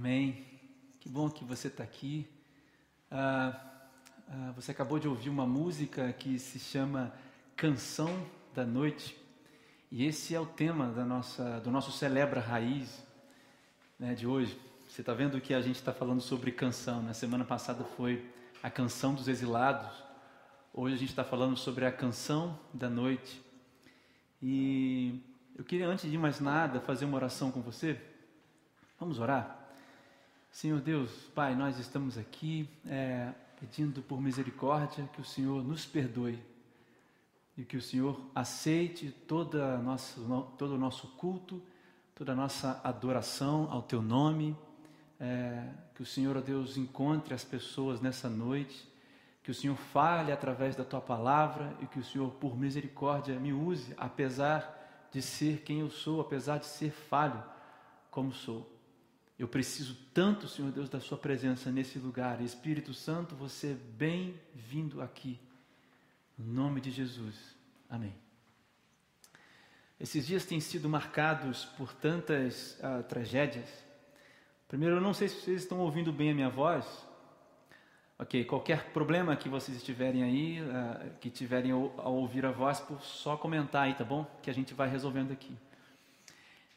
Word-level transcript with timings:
Amém. 0.00 0.46
Que 0.98 1.10
bom 1.10 1.28
que 1.28 1.44
você 1.44 1.68
está 1.68 1.84
aqui. 1.84 2.26
Ah, 3.10 3.54
ah, 4.26 4.50
você 4.56 4.70
acabou 4.70 4.98
de 4.98 5.06
ouvir 5.06 5.28
uma 5.28 5.46
música 5.46 6.10
que 6.14 6.38
se 6.38 6.58
chama 6.58 7.12
Canção 7.54 8.08
da 8.54 8.64
Noite. 8.64 9.14
E 9.90 10.06
esse 10.06 10.34
é 10.34 10.40
o 10.40 10.46
tema 10.46 10.86
da 10.86 11.04
nossa, 11.04 11.60
do 11.60 11.70
nosso 11.70 11.92
Celebra 11.92 12.40
Raiz 12.40 13.04
né, 13.98 14.14
de 14.14 14.26
hoje. 14.26 14.58
Você 14.88 15.02
está 15.02 15.12
vendo 15.12 15.38
que 15.38 15.52
a 15.52 15.60
gente 15.60 15.76
está 15.76 15.92
falando 15.92 16.22
sobre 16.22 16.50
canção. 16.50 17.02
Na 17.02 17.08
né? 17.08 17.12
semana 17.12 17.44
passada 17.44 17.84
foi 17.84 18.26
a 18.62 18.70
canção 18.70 19.14
dos 19.14 19.28
exilados. 19.28 20.02
Hoje 20.72 20.94
a 20.94 20.98
gente 20.98 21.10
está 21.10 21.24
falando 21.24 21.58
sobre 21.58 21.84
a 21.84 21.92
canção 21.92 22.58
da 22.72 22.88
noite. 22.88 23.38
E 24.40 25.20
eu 25.54 25.62
queria, 25.62 25.86
antes 25.86 26.10
de 26.10 26.16
mais 26.16 26.40
nada, 26.40 26.80
fazer 26.80 27.04
uma 27.04 27.16
oração 27.16 27.52
com 27.52 27.60
você. 27.60 28.00
Vamos 28.98 29.18
orar? 29.18 29.59
Senhor 30.50 30.80
Deus, 30.80 31.10
Pai, 31.32 31.54
nós 31.54 31.78
estamos 31.78 32.18
aqui 32.18 32.68
é, 32.84 33.32
pedindo 33.58 34.02
por 34.02 34.20
misericórdia 34.20 35.08
que 35.12 35.20
o 35.20 35.24
Senhor 35.24 35.62
nos 35.62 35.86
perdoe 35.86 36.42
e 37.56 37.64
que 37.64 37.76
o 37.76 37.80
Senhor 37.80 38.20
aceite 38.34 39.14
toda 39.28 39.78
nossa, 39.78 40.20
todo 40.58 40.74
o 40.74 40.78
nosso 40.78 41.06
culto, 41.16 41.62
toda 42.16 42.32
a 42.32 42.34
nossa 42.34 42.80
adoração 42.82 43.68
ao 43.70 43.80
Teu 43.80 44.02
nome. 44.02 44.56
É, 45.20 45.68
que 45.94 46.02
o 46.02 46.06
Senhor, 46.06 46.36
ó 46.36 46.40
Deus, 46.40 46.76
encontre 46.76 47.32
as 47.32 47.44
pessoas 47.44 48.00
nessa 48.00 48.28
noite, 48.28 48.88
que 49.42 49.50
o 49.50 49.54
Senhor 49.54 49.76
fale 49.76 50.32
através 50.32 50.74
da 50.74 50.84
Tua 50.84 51.00
palavra 51.00 51.76
e 51.80 51.86
que 51.86 52.00
o 52.00 52.04
Senhor, 52.04 52.30
por 52.32 52.58
misericórdia, 52.58 53.38
me 53.38 53.52
use, 53.52 53.94
apesar 53.96 55.08
de 55.12 55.22
ser 55.22 55.62
quem 55.62 55.80
eu 55.80 55.90
sou, 55.90 56.20
apesar 56.20 56.58
de 56.58 56.66
ser 56.66 56.90
falho 56.90 57.42
como 58.10 58.32
sou. 58.32 58.69
Eu 59.40 59.48
preciso 59.48 59.96
tanto, 60.12 60.46
Senhor 60.46 60.70
Deus, 60.70 60.90
da 60.90 61.00
Sua 61.00 61.16
presença 61.16 61.72
nesse 61.72 61.98
lugar. 61.98 62.42
Espírito 62.42 62.92
Santo, 62.92 63.34
você 63.34 63.68
é 63.68 63.74
bem-vindo 63.96 65.00
aqui. 65.00 65.40
No 66.36 66.52
nome 66.52 66.78
de 66.78 66.90
Jesus. 66.90 67.56
Amém. 67.88 68.14
Esses 69.98 70.26
dias 70.26 70.44
têm 70.44 70.60
sido 70.60 70.90
marcados 70.90 71.64
por 71.64 71.90
tantas 71.94 72.78
uh, 72.80 73.02
tragédias. 73.04 73.66
Primeiro, 74.68 74.96
eu 74.96 75.00
não 75.00 75.14
sei 75.14 75.26
se 75.28 75.40
vocês 75.40 75.62
estão 75.62 75.78
ouvindo 75.78 76.12
bem 76.12 76.32
a 76.32 76.34
minha 76.34 76.50
voz. 76.50 76.84
Ok, 78.18 78.44
qualquer 78.44 78.92
problema 78.92 79.34
que 79.36 79.48
vocês 79.48 79.74
estiverem 79.74 80.22
aí, 80.22 80.60
uh, 80.60 81.18
que 81.18 81.30
tiverem 81.30 81.70
ao 81.72 82.14
ouvir 82.14 82.44
a 82.44 82.50
voz, 82.50 82.84
só 83.00 83.38
comentar 83.38 83.84
aí, 83.84 83.94
tá 83.94 84.04
bom? 84.04 84.26
Que 84.42 84.50
a 84.50 84.54
gente 84.54 84.74
vai 84.74 84.90
resolvendo 84.90 85.32
aqui. 85.32 85.56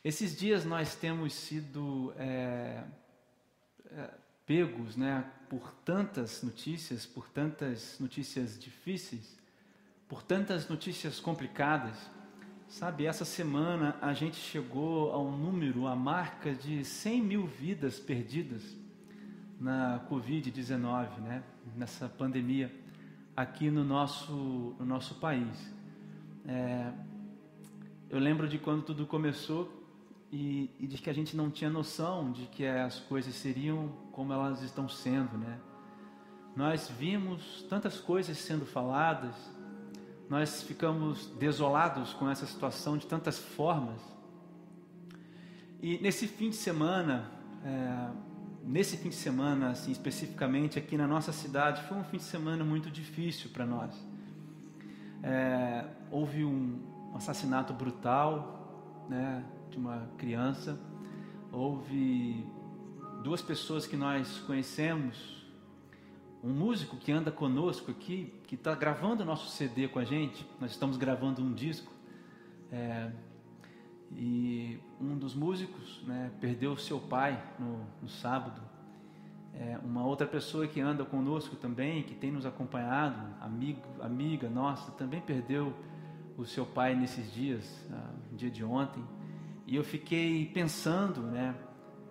Esses 0.03 0.35
dias 0.37 0.65
nós 0.65 0.95
temos 0.95 1.33
sido 1.33 2.13
é, 2.17 2.83
é, 3.89 4.09
pegos 4.45 4.97
né, 4.97 5.23
por 5.49 5.71
tantas 5.85 6.43
notícias, 6.43 7.05
por 7.05 7.29
tantas 7.29 7.97
notícias 8.01 8.59
difíceis, 8.59 9.39
por 10.09 10.21
tantas 10.21 10.67
notícias 10.67 11.21
complicadas. 11.21 11.95
Sabe, 12.67 13.05
essa 13.05 13.23
semana 13.23 13.97
a 14.01 14.13
gente 14.13 14.35
chegou 14.35 15.09
ao 15.13 15.31
número, 15.31 15.87
a 15.87 15.95
marca 15.95 16.53
de 16.53 16.83
100 16.83 17.21
mil 17.21 17.47
vidas 17.47 17.97
perdidas 17.97 18.75
na 19.57 20.05
Covid-19, 20.09 21.19
né? 21.21 21.43
nessa 21.77 22.09
pandemia 22.09 22.69
aqui 23.37 23.71
no 23.71 23.85
nosso, 23.85 24.75
no 24.77 24.85
nosso 24.85 25.15
país. 25.15 25.73
É, 26.45 26.91
eu 28.09 28.19
lembro 28.19 28.49
de 28.49 28.57
quando 28.57 28.83
tudo 28.83 29.07
começou 29.07 29.82
e, 30.33 30.71
e 30.79 30.87
de 30.87 30.97
que 30.97 31.11
a 31.11 31.13
gente 31.13 31.37
não 31.37 31.51
tinha 31.51 31.69
noção 31.69 32.31
de 32.31 32.47
que 32.47 32.65
as 32.65 32.99
coisas 33.01 33.35
seriam 33.35 33.89
como 34.11 34.33
elas 34.33 34.63
estão 34.63 34.89
sendo, 34.89 35.37
né? 35.37 35.59
Nós 36.55 36.89
vimos 36.89 37.63
tantas 37.69 37.99
coisas 37.99 38.35
sendo 38.39 38.65
faladas, 38.65 39.35
nós 40.27 40.63
ficamos 40.63 41.27
desolados 41.37 42.13
com 42.13 42.27
essa 42.27 42.47
situação 42.47 42.97
de 42.97 43.05
tantas 43.05 43.37
formas. 43.37 44.01
E 45.79 45.99
nesse 45.99 46.27
fim 46.27 46.49
de 46.49 46.55
semana, 46.55 47.29
é, 47.63 48.09
nesse 48.63 48.97
fim 48.97 49.09
de 49.09 49.15
semana, 49.15 49.69
assim, 49.69 49.91
especificamente 49.91 50.79
aqui 50.79 50.97
na 50.97 51.07
nossa 51.07 51.31
cidade, 51.31 51.83
foi 51.83 51.95
um 51.95 52.03
fim 52.03 52.17
de 52.17 52.23
semana 52.23 52.63
muito 52.63 52.89
difícil 52.89 53.51
para 53.51 53.67
nós. 53.67 53.93
É, 55.21 55.85
houve 56.09 56.43
um 56.43 57.11
assassinato 57.13 57.71
brutal, 57.71 59.05
né, 59.07 59.43
de 59.73 59.79
uma 59.79 60.07
criança. 60.17 60.79
Houve 61.51 62.45
duas 63.23 63.41
pessoas 63.41 63.87
que 63.87 63.97
nós 63.97 64.37
conhecemos, 64.45 65.43
um 66.43 66.51
músico 66.51 66.95
que 66.95 67.11
anda 67.11 67.31
conosco 67.31 67.89
aqui, 67.89 68.33
que 68.45 68.53
está 68.55 68.75
gravando 68.75 69.25
nosso 69.25 69.49
CD 69.49 69.87
com 69.87 69.97
a 69.97 70.03
gente. 70.03 70.45
Nós 70.59 70.71
estamos 70.71 70.95
gravando 70.95 71.41
um 71.41 71.53
disco. 71.53 71.91
É, 72.71 73.11
e 74.11 74.79
um 75.01 75.17
dos 75.17 75.33
músicos 75.33 76.03
né, 76.05 76.31
perdeu 76.39 76.77
seu 76.77 76.99
pai 76.99 77.41
no, 77.57 77.83
no 78.01 78.07
sábado. 78.07 78.61
É, 79.55 79.79
uma 79.83 80.05
outra 80.05 80.27
pessoa 80.27 80.67
que 80.67 80.79
anda 80.79 81.03
conosco 81.03 81.55
também, 81.55 82.03
que 82.03 82.13
tem 82.13 82.31
nos 82.31 82.45
acompanhado, 82.45 83.19
amigo, 83.41 83.81
amiga 84.01 84.49
nossa, 84.49 84.91
também 84.91 85.21
perdeu 85.21 85.73
o 86.37 86.45
seu 86.45 86.65
pai 86.65 86.95
nesses 86.95 87.31
dias, 87.33 87.87
ah, 87.91 88.11
no 88.31 88.37
dia 88.37 88.51
de 88.51 88.63
ontem. 88.63 89.03
E 89.65 89.75
eu 89.75 89.83
fiquei 89.83 90.45
pensando, 90.53 91.21
né, 91.21 91.55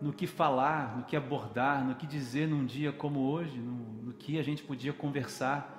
no 0.01 0.13
que 0.13 0.27
falar, 0.27 0.97
no 0.97 1.05
que 1.05 1.15
abordar, 1.15 1.85
no 1.85 1.95
que 1.95 2.07
dizer 2.07 2.49
num 2.49 2.65
dia 2.65 2.93
como 2.93 3.21
hoje, 3.21 3.59
no, 3.59 4.03
no 4.03 4.13
que 4.13 4.39
a 4.39 4.43
gente 4.43 4.63
podia 4.63 4.93
conversar. 4.93 5.79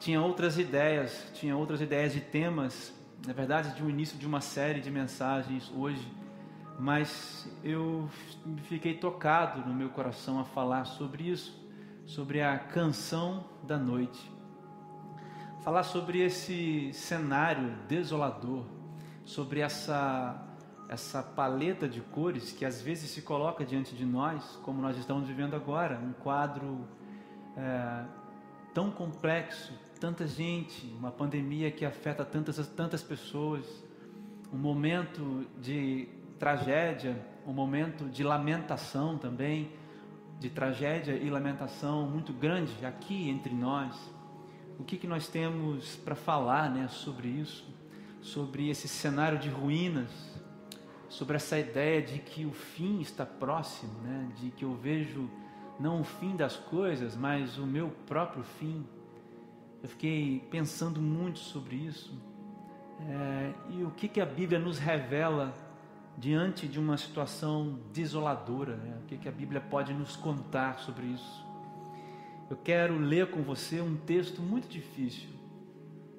Tinha 0.00 0.20
outras 0.20 0.58
ideias, 0.58 1.30
tinha 1.34 1.56
outras 1.56 1.80
ideias 1.80 2.12
de 2.12 2.20
temas, 2.20 2.92
na 3.26 3.32
verdade, 3.32 3.74
de 3.74 3.84
um 3.84 3.88
início 3.88 4.18
de 4.18 4.26
uma 4.26 4.40
série 4.40 4.80
de 4.80 4.90
mensagens 4.90 5.70
hoje, 5.74 6.06
mas 6.78 7.48
eu 7.62 8.08
fiquei 8.64 8.94
tocado 8.94 9.66
no 9.66 9.74
meu 9.74 9.90
coração 9.90 10.40
a 10.40 10.44
falar 10.44 10.84
sobre 10.84 11.30
isso, 11.30 11.64
sobre 12.04 12.42
a 12.42 12.58
canção 12.58 13.44
da 13.62 13.78
noite. 13.78 14.30
Falar 15.62 15.82
sobre 15.82 16.20
esse 16.20 16.92
cenário 16.92 17.76
desolador, 17.88 18.66
sobre 19.24 19.60
essa 19.60 20.46
essa 20.88 21.22
paleta 21.22 21.88
de 21.88 22.00
cores 22.00 22.52
que 22.52 22.64
às 22.64 22.80
vezes 22.80 23.10
se 23.10 23.22
coloca 23.22 23.64
diante 23.64 23.94
de 23.94 24.04
nós, 24.04 24.58
como 24.62 24.80
nós 24.80 24.96
estamos 24.96 25.26
vivendo 25.26 25.54
agora, 25.54 25.98
um 25.98 26.12
quadro 26.12 26.86
é, 27.56 28.04
tão 28.72 28.90
complexo, 28.90 29.72
tanta 29.98 30.26
gente, 30.26 30.86
uma 30.98 31.10
pandemia 31.10 31.70
que 31.70 31.84
afeta 31.84 32.24
tantas 32.24 32.66
tantas 32.68 33.02
pessoas, 33.02 33.64
um 34.52 34.58
momento 34.58 35.46
de 35.60 36.08
tragédia, 36.38 37.16
um 37.46 37.52
momento 37.52 38.04
de 38.04 38.22
lamentação 38.22 39.18
também, 39.18 39.72
de 40.38 40.50
tragédia 40.50 41.12
e 41.12 41.30
lamentação 41.30 42.06
muito 42.06 42.32
grande 42.32 42.84
aqui 42.84 43.28
entre 43.28 43.54
nós. 43.54 43.96
O 44.78 44.84
que, 44.84 44.98
que 44.98 45.06
nós 45.06 45.26
temos 45.26 45.96
para 45.96 46.14
falar 46.14 46.70
né, 46.70 46.88
sobre 46.88 47.28
isso? 47.28 47.66
Sobre 48.20 48.68
esse 48.68 48.86
cenário 48.88 49.38
de 49.38 49.48
ruínas, 49.48 50.35
sobre 51.08 51.36
essa 51.36 51.58
ideia 51.58 52.02
de 52.02 52.18
que 52.18 52.44
o 52.44 52.52
fim 52.52 53.00
está 53.00 53.24
próximo, 53.24 53.92
né? 54.02 54.28
de 54.36 54.50
que 54.50 54.64
eu 54.64 54.74
vejo 54.74 55.28
não 55.78 56.00
o 56.00 56.04
fim 56.04 56.34
das 56.34 56.56
coisas, 56.56 57.16
mas 57.16 57.58
o 57.58 57.66
meu 57.66 57.90
próprio 58.06 58.42
fim. 58.42 58.84
Eu 59.82 59.88
fiquei 59.88 60.40
pensando 60.50 61.00
muito 61.00 61.38
sobre 61.38 61.76
isso. 61.76 62.12
É, 63.00 63.52
e 63.70 63.84
o 63.84 63.90
que, 63.90 64.08
que 64.08 64.20
a 64.20 64.26
Bíblia 64.26 64.58
nos 64.58 64.78
revela 64.78 65.54
diante 66.16 66.66
de 66.66 66.80
uma 66.80 66.96
situação 66.96 67.78
desoladora? 67.92 68.76
Né? 68.76 68.98
O 69.02 69.06
que, 69.06 69.18
que 69.18 69.28
a 69.28 69.32
Bíblia 69.32 69.60
pode 69.60 69.92
nos 69.92 70.16
contar 70.16 70.78
sobre 70.78 71.06
isso? 71.06 71.46
Eu 72.48 72.56
quero 72.56 72.98
ler 72.98 73.30
com 73.30 73.42
você 73.42 73.80
um 73.80 73.96
texto 73.96 74.40
muito 74.40 74.68
difícil, 74.68 75.28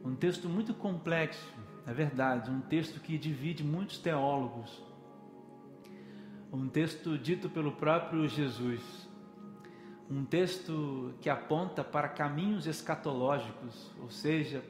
um 0.04 0.14
texto 0.14 0.48
muito 0.50 0.74
complexo, 0.74 1.54
é 1.88 1.94
verdade, 1.94 2.52
um 2.52 2.60
texto 2.60 3.00
que 3.00 3.18
divide 3.18 3.64
muitos 3.64 3.98
teólogos. 3.98 4.84
Um 6.52 6.68
texto 6.68 7.18
dito 7.18 7.50
pelo 7.50 7.72
próprio 7.72 8.28
Jesus. 8.28 8.82
Um 10.12 10.26
texto 10.26 11.14
que 11.22 11.30
aponta 11.30 11.86
para 11.86 12.10
caminhos 12.10 12.68
escatológicos, 12.68 13.90
ou 14.02 14.10
seja, 14.10 14.62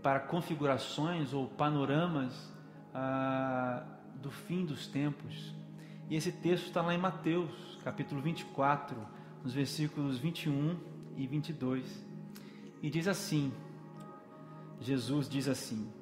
para 0.00 0.20
configurações 0.20 1.34
ou 1.34 1.48
panoramas 1.48 2.52
ah, 2.94 3.84
do 4.22 4.30
fim 4.30 4.64
dos 4.64 4.86
tempos. 4.86 5.52
E 6.08 6.14
esse 6.14 6.30
texto 6.30 6.66
está 6.66 6.82
lá 6.82 6.94
em 6.94 6.98
Mateus, 6.98 7.80
capítulo 7.82 8.22
24, 8.22 8.96
nos 9.42 9.52
versículos 9.52 10.18
21 10.18 10.78
e 11.16 11.26
22. 11.26 12.06
E 12.80 12.88
diz 12.88 13.08
assim: 13.08 13.52
Jesus 14.80 15.28
diz 15.28 15.48
assim: 15.48 15.92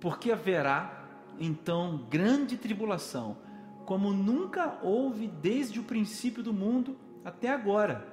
porque 0.00 0.30
haverá 0.32 1.04
então 1.38 2.06
grande 2.10 2.56
tribulação, 2.56 3.36
como 3.84 4.12
nunca 4.12 4.78
houve 4.82 5.26
desde 5.26 5.80
o 5.80 5.84
princípio 5.84 6.42
do 6.42 6.52
mundo 6.52 6.96
até 7.24 7.48
agora, 7.50 8.06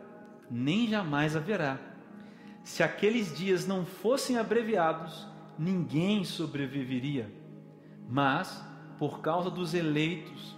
nem 0.49 0.87
jamais 0.87 1.35
haverá. 1.35 1.79
Se 2.63 2.81
aqueles 2.81 3.35
dias 3.37 3.67
não 3.67 3.85
fossem 3.85 4.37
abreviados, 4.37 5.27
ninguém 5.57 6.23
sobreviveria. 6.23 7.31
Mas, 8.07 8.63
por 8.97 9.21
causa 9.21 9.49
dos 9.49 9.73
eleitos, 9.73 10.55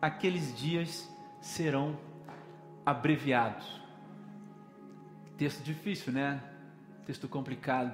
aqueles 0.00 0.56
dias 0.58 1.08
serão 1.40 1.98
abreviados. 2.84 3.80
Texto 5.36 5.62
difícil, 5.62 6.12
né? 6.12 6.42
Texto 7.06 7.28
complicado. 7.28 7.92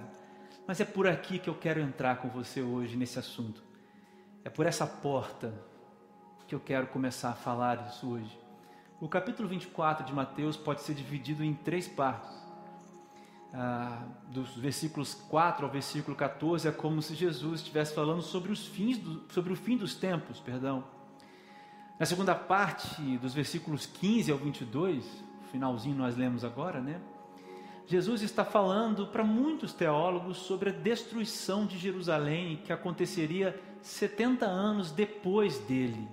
Mas 0.66 0.80
é 0.80 0.84
por 0.84 1.06
aqui 1.06 1.38
que 1.38 1.48
eu 1.48 1.54
quero 1.54 1.80
entrar 1.80 2.16
com 2.16 2.28
você 2.28 2.62
hoje 2.62 2.96
nesse 2.96 3.18
assunto. 3.18 3.62
É 4.42 4.48
por 4.48 4.66
essa 4.66 4.86
porta 4.86 5.52
que 6.48 6.54
eu 6.54 6.60
quero 6.60 6.86
começar 6.86 7.30
a 7.30 7.34
falar 7.34 7.86
isso 7.88 8.10
hoje. 8.10 8.38
O 9.00 9.08
capítulo 9.08 9.48
24 9.48 10.06
de 10.06 10.12
Mateus 10.12 10.56
pode 10.56 10.80
ser 10.80 10.94
dividido 10.94 11.44
em 11.44 11.52
três 11.54 11.86
partes. 11.86 12.32
Ah, 13.52 14.02
dos 14.28 14.56
versículos 14.56 15.14
4 15.14 15.66
ao 15.66 15.70
versículo 15.70 16.16
14 16.16 16.66
é 16.66 16.72
como 16.72 17.00
se 17.00 17.14
Jesus 17.14 17.60
estivesse 17.60 17.94
falando 17.94 18.20
sobre 18.22 18.50
os 18.50 18.66
fins 18.66 18.98
do, 18.98 19.32
sobre 19.32 19.52
o 19.52 19.56
fim 19.56 19.76
dos 19.76 19.94
tempos, 19.94 20.40
perdão. 20.40 20.84
Na 22.00 22.06
segunda 22.06 22.34
parte, 22.34 23.16
dos 23.18 23.32
versículos 23.32 23.86
15 23.86 24.32
ao 24.32 24.38
22, 24.38 25.04
finalzinho 25.52 25.94
nós 25.94 26.16
lemos 26.16 26.42
agora, 26.42 26.80
né? 26.80 27.00
Jesus 27.86 28.22
está 28.22 28.44
falando 28.44 29.06
para 29.06 29.22
muitos 29.22 29.74
teólogos 29.74 30.38
sobre 30.38 30.70
a 30.70 30.72
destruição 30.72 31.66
de 31.66 31.76
Jerusalém 31.76 32.60
que 32.64 32.72
aconteceria 32.72 33.60
70 33.82 34.46
anos 34.46 34.90
depois 34.90 35.58
dele. 35.58 36.08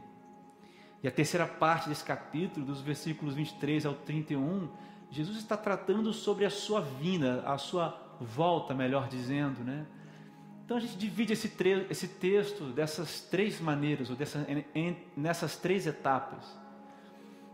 E 1.01 1.07
a 1.07 1.11
terceira 1.11 1.47
parte 1.47 1.87
desse 1.87 2.03
capítulo, 2.03 2.65
dos 2.65 2.81
versículos 2.81 3.33
23 3.33 3.85
ao 3.85 3.93
31, 3.93 4.69
Jesus 5.09 5.37
está 5.37 5.55
tratando 5.55 6.13
sobre 6.13 6.45
a 6.45 6.49
sua 6.49 6.81
vinda, 6.81 7.41
a 7.45 7.57
sua 7.57 7.97
volta, 8.19 8.73
melhor 8.73 9.07
dizendo, 9.07 9.63
né? 9.63 9.85
Então 10.63 10.77
a 10.77 10.79
gente 10.79 10.97
divide 10.97 11.33
esse, 11.33 11.51
esse 11.89 12.07
texto 12.07 12.65
dessas 12.65 13.21
três 13.21 13.59
maneiras, 13.59 14.09
ou 14.09 14.15
dessa, 14.15 14.45
em, 14.75 14.95
nessas 15.17 15.57
três 15.57 15.87
etapas. 15.87 16.57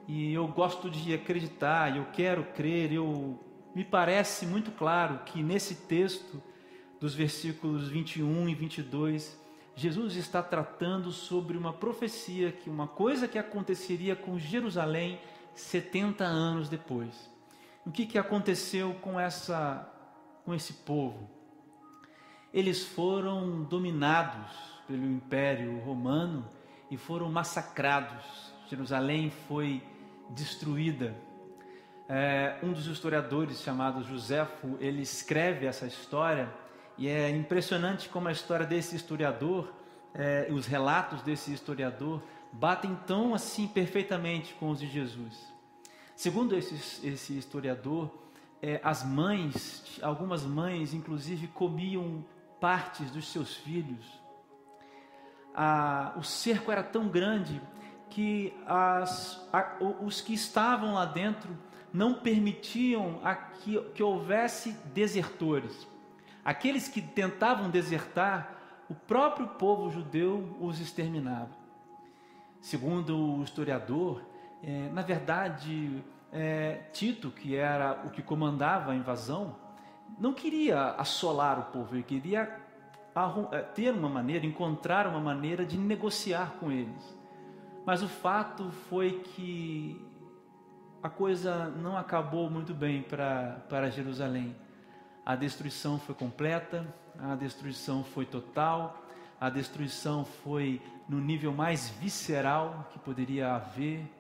E 0.08 0.34
eu 0.34 0.48
gosto 0.48 0.90
de 0.90 1.14
acreditar, 1.14 1.96
eu 1.96 2.06
quero 2.14 2.44
crer, 2.54 2.92
eu 2.94 3.40
me 3.78 3.86
parece 3.86 4.44
muito 4.48 4.72
claro 4.72 5.20
que 5.24 5.44
nesse 5.44 5.76
texto 5.76 6.42
dos 7.00 7.14
versículos 7.14 7.88
21 7.88 8.50
e 8.50 8.56
22, 8.56 9.40
Jesus 9.76 10.16
está 10.16 10.42
tratando 10.42 11.12
sobre 11.12 11.56
uma 11.56 11.72
profecia 11.72 12.52
que 12.52 12.72
uma 12.72 12.88
coisa 12.88 13.28
que 13.28 13.38
aconteceria 13.38 14.16
com 14.16 14.40
Jerusalém 14.40 15.22
70 15.54 16.24
anos 16.24 16.70
depois. 16.70 17.30
O 17.86 17.92
que, 17.92 18.08
que 18.08 18.18
aconteceu 18.18 18.96
com 18.96 19.20
essa 19.20 19.88
com 20.44 20.56
esse 20.56 20.74
povo? 20.74 21.30
Eles 22.52 22.84
foram 22.84 23.62
dominados 23.62 24.58
pelo 24.88 25.06
Império 25.06 25.78
Romano 25.82 26.50
e 26.90 26.98
foram 26.98 27.32
massacrados. 27.32 28.26
Jerusalém 28.68 29.30
foi 29.30 29.84
destruída. 30.32 31.27
É, 32.10 32.56
um 32.64 32.72
dos 32.72 32.88
historiadores 32.88 33.62
chamado 33.62 34.02
Joséfo, 34.04 34.78
ele 34.80 35.02
escreve 35.02 35.66
essa 35.66 35.86
história 35.86 36.50
e 36.98 37.08
é 37.08 37.30
impressionante 37.30 38.08
como 38.08 38.30
a 38.30 38.32
história 38.32 38.66
desse 38.66 38.96
historiador, 38.96 39.74
é, 40.14 40.48
os 40.50 40.66
relatos 40.66 41.22
desse 41.22 41.54
historiador, 41.54 42.22
batem 42.52 42.96
tão 43.06 43.36
assim 43.36 43.68
perfeitamente 43.68 44.54
com 44.54 44.70
os 44.70 44.80
de 44.80 44.88
Jesus. 44.88 45.54
Segundo 46.16 46.56
esse, 46.56 47.06
esse 47.06 47.38
historiador, 47.38 48.10
é, 48.62 48.80
as 48.84 49.04
mães, 49.04 50.00
algumas 50.02 50.44
mães, 50.44 50.94
inclusive, 50.94 51.48
comiam 51.48 52.26
partes 52.60 53.12
dos 53.12 53.32
seus 53.32 53.54
filhos. 53.54 54.06
Ah, 55.54 56.14
o 56.16 56.24
cerco 56.24 56.72
era 56.72 56.84
tão 56.84 57.08
grande 57.10 57.62
que 58.10 58.54
as, 58.66 59.48
a, 59.52 59.76
os 60.02 60.22
que 60.22 60.34
estavam 60.34 60.94
lá 60.94 61.06
dentro 61.06 61.56
não 61.94 62.14
permitiam 62.14 63.20
a 63.24 63.36
que, 63.36 63.80
que 63.94 64.04
houvesse 64.04 64.74
desertores. 64.94 65.88
Aqueles 66.44 66.88
que 66.88 67.02
tentavam 67.02 67.70
desertar, 67.70 68.56
o 68.90 68.96
próprio 68.96 69.48
povo 69.48 69.90
judeu 69.90 70.56
os 70.62 70.80
exterminava. 70.80 71.50
Segundo 72.62 73.38
o 73.40 73.44
historiador, 73.44 74.22
é, 74.64 74.90
na 74.90 75.02
verdade, 75.02 76.04
é, 76.32 76.84
Tito, 76.94 77.32
que 77.32 77.56
era 77.56 78.02
o 78.06 78.10
que 78.10 78.22
comandava 78.22 78.92
a 78.92 78.96
invasão, 78.96 79.56
não 80.20 80.34
queria 80.34 80.92
assolar 80.92 81.60
o 81.60 81.64
povo, 81.72 81.96
ele 81.96 82.04
queria 82.04 82.60
é, 83.52 83.60
ter 83.60 83.94
uma 83.94 84.10
maneira, 84.10 84.46
encontrar 84.46 85.08
uma 85.08 85.20
maneira 85.20 85.66
de 85.66 85.78
negociar 85.78 86.56
com 86.60 86.72
eles. 86.72 87.18
Mas 87.86 88.02
o 88.04 88.08
fato 88.08 88.70
foi 88.90 89.22
que 89.24 90.07
a 91.02 91.10
coisa 91.10 91.70
não 91.70 91.96
acabou 91.98 92.50
muito 92.50 92.74
bem 92.74 93.04
para, 93.04 93.90
Jerusalém. 93.90 94.56
A 95.26 95.36
destruição 95.36 96.00
foi 96.00 96.16
completa, 96.16 96.88
a 97.20 97.36
destruição 97.36 98.04
foi 98.04 98.26
total, 98.26 99.06
a 99.40 99.50
destruição 99.50 100.26
foi 100.26 100.82
no 101.08 101.20
nível 101.20 101.54
mais 101.54 101.90
visceral 101.90 102.88
que 102.92 103.00
poderia 103.00 103.54
haver. 103.54 104.12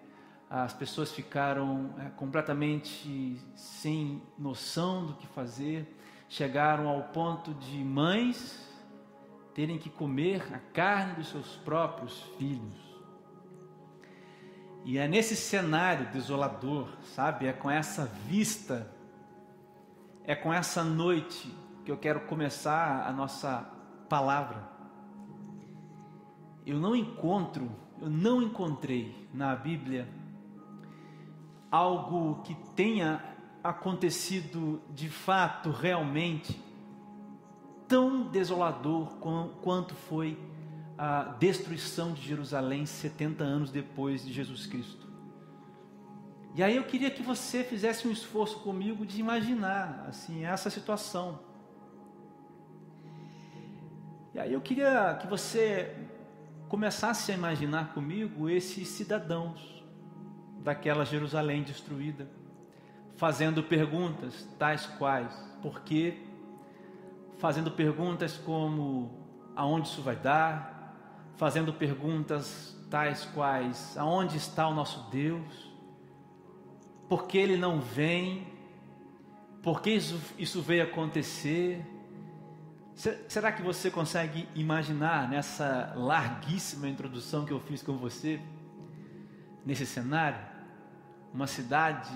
As 0.49 0.73
pessoas 0.73 1.11
ficaram 1.11 1.93
é, 1.97 2.09
completamente 2.11 3.41
sem 3.55 4.21
noção 4.37 5.05
do 5.05 5.13
que 5.13 5.27
fazer, 5.27 5.97
chegaram 6.29 6.87
ao 6.87 7.03
ponto 7.03 7.53
de 7.55 7.83
mães 7.83 8.65
terem 9.53 9.77
que 9.77 9.89
comer 9.89 10.43
a 10.53 10.59
carne 10.71 11.15
dos 11.15 11.29
seus 11.29 11.55
próprios 11.57 12.21
filhos. 12.37 12.86
E 14.87 14.97
é 14.97 15.05
nesse 15.05 15.35
cenário 15.35 16.09
desolador, 16.11 16.87
sabe? 17.13 17.45
É 17.45 17.51
com 17.51 17.69
essa 17.69 18.05
vista 18.05 18.89
é 20.23 20.33
com 20.33 20.53
essa 20.53 20.81
noite 20.81 21.53
que 21.83 21.91
eu 21.91 21.97
quero 21.97 22.21
começar 22.21 23.05
a 23.05 23.11
nossa 23.11 23.69
palavra. 24.07 24.63
Eu 26.65 26.79
não 26.79 26.95
encontro, 26.95 27.69
eu 28.01 28.09
não 28.09 28.41
encontrei 28.41 29.27
na 29.33 29.53
Bíblia 29.57 30.07
algo 31.69 32.41
que 32.43 32.55
tenha 32.73 33.21
acontecido 33.61 34.81
de 34.93 35.09
fato, 35.09 35.69
realmente, 35.69 36.63
tão 37.89 38.23
desolador 38.23 39.17
quanto 39.61 39.93
foi 39.95 40.39
a 40.97 41.35
destruição 41.39 42.13
de 42.13 42.21
Jerusalém 42.21 42.85
70 42.85 43.43
anos 43.43 43.69
depois 43.69 44.25
de 44.25 44.33
Jesus 44.33 44.65
Cristo. 44.65 45.05
E 46.55 46.63
aí 46.63 46.75
eu 46.75 46.83
queria 46.85 47.11
que 47.11 47.21
você 47.21 47.63
fizesse 47.63 48.07
um 48.07 48.11
esforço 48.11 48.59
comigo 48.61 49.05
de 49.05 49.19
imaginar 49.19 50.05
assim 50.09 50.43
essa 50.43 50.71
situação. 50.71 51.39
E 54.33 54.39
aí 54.39 54.53
eu 54.53 54.61
queria 54.61 55.17
que 55.21 55.27
você 55.27 55.95
começasse 56.67 57.31
a 57.31 57.35
imaginar 57.35 57.93
comigo 57.93 58.49
esses 58.49 58.87
cidadãos 58.87 59.83
daquela 60.63 61.05
Jerusalém 61.05 61.61
destruída, 61.61 62.27
fazendo 63.15 63.61
perguntas 63.61 64.47
tais 64.57 64.87
quais: 64.97 65.31
por 65.61 65.81
quê? 65.81 66.17
Fazendo 67.37 67.69
perguntas 67.69 68.35
como: 68.35 69.11
aonde 69.55 69.89
isso 69.89 70.01
vai 70.01 70.15
dar? 70.15 70.76
Fazendo 71.37 71.73
perguntas 71.73 72.77
tais 72.89 73.25
quais: 73.25 73.97
aonde 73.97 74.37
está 74.37 74.67
o 74.67 74.73
nosso 74.73 75.09
Deus? 75.09 75.67
por 77.07 77.27
que 77.27 77.37
ele 77.37 77.57
não 77.57 77.79
vem, 77.79 78.47
por 79.63 79.81
que 79.81 79.91
isso, 79.91 80.19
isso 80.37 80.61
veio 80.61 80.83
acontecer. 80.83 81.85
Será 83.27 83.51
que 83.51 83.61
você 83.61 83.91
consegue 83.91 84.47
imaginar 84.55 85.29
nessa 85.29 85.93
larguíssima 85.95 86.87
introdução 86.87 87.45
que 87.45 87.53
eu 87.53 87.59
fiz 87.59 87.81
com 87.81 87.97
você, 87.97 88.41
nesse 89.65 89.85
cenário, 89.85 90.39
uma 91.33 91.47
cidade 91.47 92.11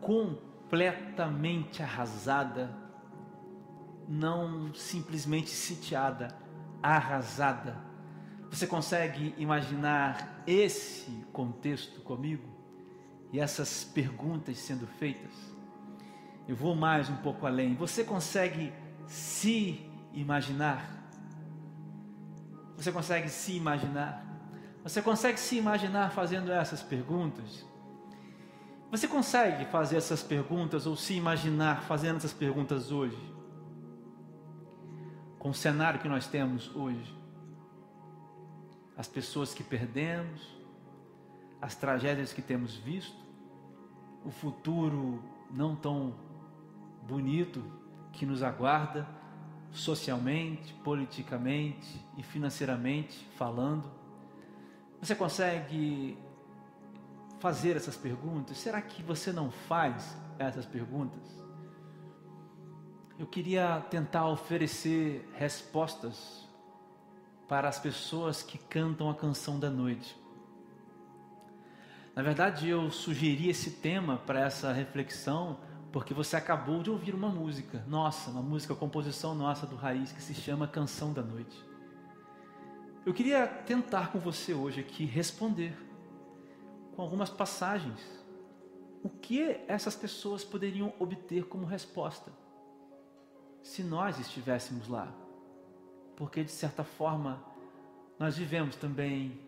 completamente 0.00 1.82
arrasada, 1.82 2.74
não 4.08 4.74
simplesmente 4.74 5.50
sitiada, 5.50 6.28
arrasada? 6.82 7.76
Você 8.50 8.66
consegue 8.66 9.34
imaginar 9.36 10.42
esse 10.46 11.10
contexto 11.32 12.00
comigo? 12.00 12.56
e 13.32 13.40
essas 13.40 13.84
perguntas 13.84 14.58
sendo 14.58 14.86
feitas, 14.86 15.32
eu 16.48 16.54
vou 16.54 16.74
mais 16.74 17.10
um 17.10 17.16
pouco 17.16 17.46
além. 17.46 17.74
Você 17.74 18.04
consegue 18.04 18.72
se 19.06 19.80
imaginar? 20.12 20.88
Você 22.76 22.92
consegue 22.92 23.28
se 23.28 23.52
imaginar? 23.52 24.24
Você 24.82 25.02
consegue 25.02 25.40
se 25.40 25.56
imaginar 25.56 26.10
fazendo 26.12 26.52
essas 26.52 26.82
perguntas? 26.82 27.66
Você 28.90 29.08
consegue 29.08 29.64
fazer 29.64 29.96
essas 29.96 30.22
perguntas 30.22 30.86
ou 30.86 30.96
se 30.96 31.14
imaginar 31.14 31.82
fazendo 31.82 32.18
essas 32.18 32.32
perguntas 32.32 32.92
hoje? 32.92 33.18
Com 35.38 35.50
o 35.50 35.54
cenário 35.54 35.98
que 35.98 36.08
nós 36.08 36.28
temos 36.28 36.74
hoje? 36.76 37.15
As 38.96 39.06
pessoas 39.06 39.52
que 39.52 39.62
perdemos, 39.62 40.56
as 41.60 41.74
tragédias 41.74 42.32
que 42.32 42.40
temos 42.40 42.74
visto, 42.76 43.24
o 44.24 44.30
futuro 44.30 45.22
não 45.50 45.76
tão 45.76 46.14
bonito 47.02 47.62
que 48.12 48.24
nos 48.24 48.42
aguarda 48.42 49.06
socialmente, 49.70 50.72
politicamente 50.82 52.00
e 52.16 52.22
financeiramente 52.22 53.24
falando. 53.36 53.90
Você 55.00 55.14
consegue 55.14 56.18
fazer 57.38 57.76
essas 57.76 57.96
perguntas? 57.96 58.56
Será 58.56 58.80
que 58.80 59.02
você 59.02 59.32
não 59.32 59.50
faz 59.50 60.16
essas 60.38 60.64
perguntas? 60.64 61.22
Eu 63.18 63.26
queria 63.26 63.80
tentar 63.90 64.26
oferecer 64.28 65.28
respostas 65.34 66.45
para 67.48 67.68
as 67.68 67.78
pessoas 67.78 68.42
que 68.42 68.58
cantam 68.58 69.08
a 69.08 69.14
canção 69.14 69.58
da 69.58 69.70
noite. 69.70 70.16
Na 72.14 72.22
verdade, 72.22 72.68
eu 72.68 72.90
sugeri 72.90 73.48
esse 73.48 73.72
tema 73.72 74.16
para 74.16 74.40
essa 74.40 74.72
reflexão 74.72 75.58
porque 75.92 76.12
você 76.12 76.36
acabou 76.36 76.82
de 76.82 76.90
ouvir 76.90 77.14
uma 77.14 77.28
música 77.28 77.84
nossa, 77.86 78.30
uma 78.30 78.42
música, 78.42 78.74
composição 78.74 79.34
nossa 79.34 79.66
do 79.66 79.76
Raiz 79.76 80.12
que 80.12 80.22
se 80.22 80.34
chama 80.34 80.66
Canção 80.66 81.12
da 81.12 81.22
Noite. 81.22 81.62
Eu 83.04 83.14
queria 83.14 83.46
tentar 83.46 84.10
com 84.10 84.18
você 84.18 84.52
hoje 84.52 84.80
aqui 84.80 85.04
responder 85.04 85.76
com 86.94 87.02
algumas 87.02 87.30
passagens 87.30 88.00
o 89.02 89.08
que 89.08 89.60
essas 89.68 89.94
pessoas 89.94 90.42
poderiam 90.42 90.92
obter 90.98 91.44
como 91.44 91.64
resposta 91.64 92.32
se 93.62 93.82
nós 93.82 94.18
estivéssemos 94.18 94.88
lá. 94.88 95.25
Porque 96.16 96.42
de 96.42 96.50
certa 96.50 96.82
forma 96.82 97.42
nós 98.18 98.36
vivemos 98.36 98.76
também 98.76 99.38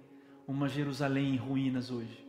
uma 0.46 0.68
Jerusalém 0.68 1.34
em 1.34 1.37
ruínas 1.37 1.90
hoje. 1.90 2.26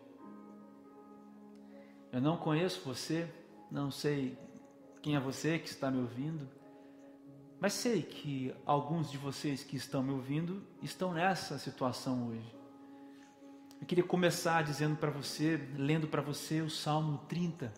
Eu 2.12 2.22
não 2.22 2.38
conheço 2.38 2.82
você, 2.84 3.30
não 3.70 3.92
sei 3.92 4.38
quem 5.02 5.16
é 5.16 5.20
você 5.20 5.60
que 5.60 5.68
está 5.68 5.92
me 5.92 6.00
ouvindo, 6.00 6.48
mas 7.60 7.74
sei 7.74 8.02
que 8.02 8.54
alguns 8.66 9.12
de 9.12 9.18
vocês 9.18 9.64
que 9.64 9.76
estão 9.76 10.02
me 10.02 10.12
ouvindo 10.12 10.64
estão 10.82 11.14
nessa 11.14 11.58
situação 11.58 12.30
hoje. 12.30 12.56
Eu 13.80 13.88
queria 13.88 14.04
começar 14.04 14.64
dizendo 14.64 14.96
para 14.96 15.12
você, 15.12 15.58
lendo 15.78 16.08
para 16.08 16.22
você 16.22 16.62
o 16.62 16.70
Salmo 16.70 17.20
30. 17.30 17.72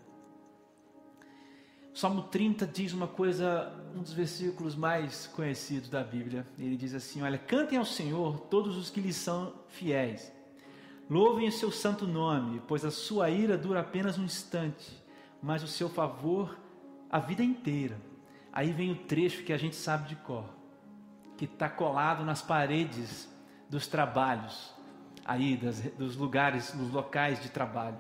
Salmo 1.94 2.24
30 2.24 2.66
diz 2.68 2.94
uma 2.94 3.08
coisa, 3.08 3.70
um 3.94 4.02
dos 4.02 4.14
versículos 4.14 4.76
mais 4.76 5.28
conhecidos 5.28 5.90
da 5.90 6.02
Bíblia. 6.02 6.46
Ele 6.58 6.78
diz 6.78 6.94
assim: 6.94 7.22
Olha, 7.22 7.38
cantem 7.38 7.78
ao 7.78 7.86
Senhor 7.86 8.40
todos 8.50 8.78
os 8.78 8.90
que 8.90 9.02
lhe 9.02 9.12
são 9.12 9.54
fiéis. 9.68 10.32
Louvem 11.10 11.50
o 11.50 11.52
seu 11.52 11.70
santo 11.70 12.08
nome, 12.08 12.62
pois 12.66 12.86
a 12.86 12.92
sua 12.92 13.30
ira 13.30 13.58
dura 13.58 13.82
apenas 13.82 14.18
um 14.18 14.24
instante, 14.24 14.90
mas 15.44 15.62
o 15.62 15.68
seu 15.68 15.90
favor 15.90 16.58
a 17.10 17.20
vida 17.20 17.44
inteira. 17.44 18.00
Aí 18.54 18.72
vem 18.72 18.92
o 18.92 18.96
trecho 18.96 19.44
que 19.44 19.52
a 19.52 19.58
gente 19.58 19.76
sabe 19.76 20.08
de 20.08 20.16
cor, 20.16 20.46
que 21.38 21.44
está 21.44 21.68
colado 21.68 22.24
nas 22.24 22.42
paredes 22.42 23.30
dos 23.70 23.86
trabalhos, 23.86 24.74
aí 25.26 25.58
das, 25.58 25.82
dos 25.82 26.16
lugares, 26.16 26.72
dos 26.72 26.90
locais 26.90 27.42
de 27.42 27.50
trabalho. 27.50 28.00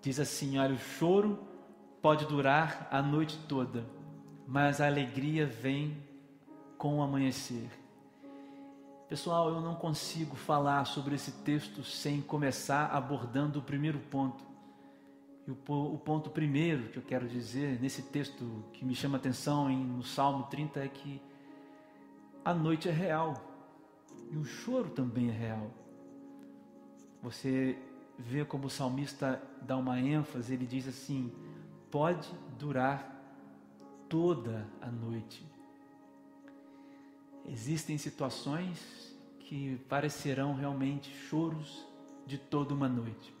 Diz 0.00 0.20
assim: 0.20 0.56
olha, 0.58 0.74
o 0.74 0.78
choro 0.78 1.51
pode 2.02 2.26
durar 2.26 2.88
a 2.90 3.00
noite 3.00 3.38
toda, 3.48 3.86
mas 4.46 4.80
a 4.80 4.86
alegria 4.86 5.46
vem 5.46 5.96
com 6.76 6.98
o 6.98 7.02
amanhecer. 7.02 7.70
Pessoal, 9.08 9.50
eu 9.50 9.60
não 9.60 9.76
consigo 9.76 10.34
falar 10.34 10.84
sobre 10.84 11.14
esse 11.14 11.30
texto 11.30 11.84
sem 11.84 12.20
começar 12.20 12.86
abordando 12.86 13.60
o 13.60 13.62
primeiro 13.62 14.00
ponto. 14.00 14.42
E 15.46 15.50
o, 15.50 15.54
ponto 15.54 16.30
primeiro 16.30 16.88
que 16.88 16.98
eu 16.98 17.02
quero 17.02 17.28
dizer 17.28 17.80
nesse 17.80 18.02
texto 18.02 18.64
que 18.72 18.84
me 18.84 18.94
chama 18.94 19.16
a 19.16 19.20
atenção 19.20 19.68
no 19.68 20.02
Salmo 20.02 20.44
30 20.44 20.80
é 20.80 20.88
que 20.88 21.22
a 22.44 22.52
noite 22.52 22.88
é 22.88 22.92
real 22.92 23.34
e 24.30 24.36
o 24.36 24.44
choro 24.44 24.90
também 24.90 25.28
é 25.28 25.32
real. 25.32 25.70
Você 27.22 27.78
vê 28.18 28.44
como 28.44 28.66
o 28.66 28.70
salmista 28.70 29.40
dá 29.60 29.76
uma 29.76 30.00
ênfase, 30.00 30.54
ele 30.54 30.66
diz 30.66 30.88
assim: 30.88 31.32
pode 31.92 32.28
durar 32.58 33.06
toda 34.08 34.66
a 34.80 34.90
noite. 34.90 35.46
Existem 37.46 37.98
situações 37.98 39.14
que 39.40 39.76
parecerão 39.90 40.54
realmente 40.54 41.10
choros 41.28 41.86
de 42.26 42.38
toda 42.38 42.72
uma 42.72 42.88
noite. 42.88 43.34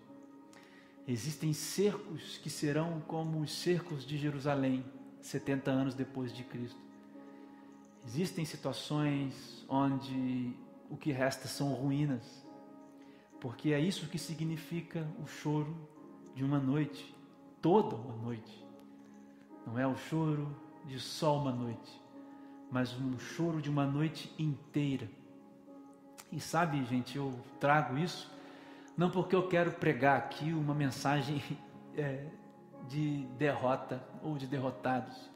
Existem 1.08 1.54
cercos 1.54 2.36
que 2.38 2.50
serão 2.50 3.00
como 3.08 3.40
os 3.40 3.52
cercos 3.52 4.04
de 4.04 4.18
Jerusalém, 4.18 4.84
70 5.22 5.70
anos 5.70 5.94
depois 5.94 6.30
de 6.30 6.44
Cristo. 6.44 6.78
Existem 8.06 8.44
situações 8.44 9.64
onde 9.66 10.54
o 10.90 10.96
que 10.96 11.10
resta 11.10 11.48
são 11.48 11.72
ruínas, 11.72 12.44
porque 13.40 13.72
é 13.72 13.80
isso 13.80 14.08
que 14.08 14.18
significa 14.18 15.08
o 15.22 15.26
choro 15.26 15.74
de 16.34 16.44
uma 16.44 16.58
noite, 16.58 17.11
toda 17.62 17.96
uma 17.96 18.16
noite. 18.16 18.62
Não 19.66 19.78
é 19.78 19.86
o 19.86 19.96
choro 19.96 20.54
de 20.84 21.00
só 21.00 21.38
uma 21.38 21.52
noite, 21.52 22.02
mas 22.70 22.92
um 22.92 23.18
choro 23.18 23.62
de 23.62 23.70
uma 23.70 23.86
noite 23.86 24.30
inteira. 24.38 25.08
E 26.30 26.38
sabe, 26.40 26.84
gente, 26.84 27.16
eu 27.16 27.32
trago 27.58 27.96
isso 27.96 28.30
não 28.96 29.10
porque 29.10 29.34
eu 29.34 29.48
quero 29.48 29.72
pregar 29.72 30.18
aqui 30.18 30.52
uma 30.52 30.74
mensagem 30.74 31.42
é, 31.96 32.26
de 32.88 33.26
derrota 33.38 34.02
ou 34.22 34.36
de 34.36 34.46
derrotados. 34.46 35.30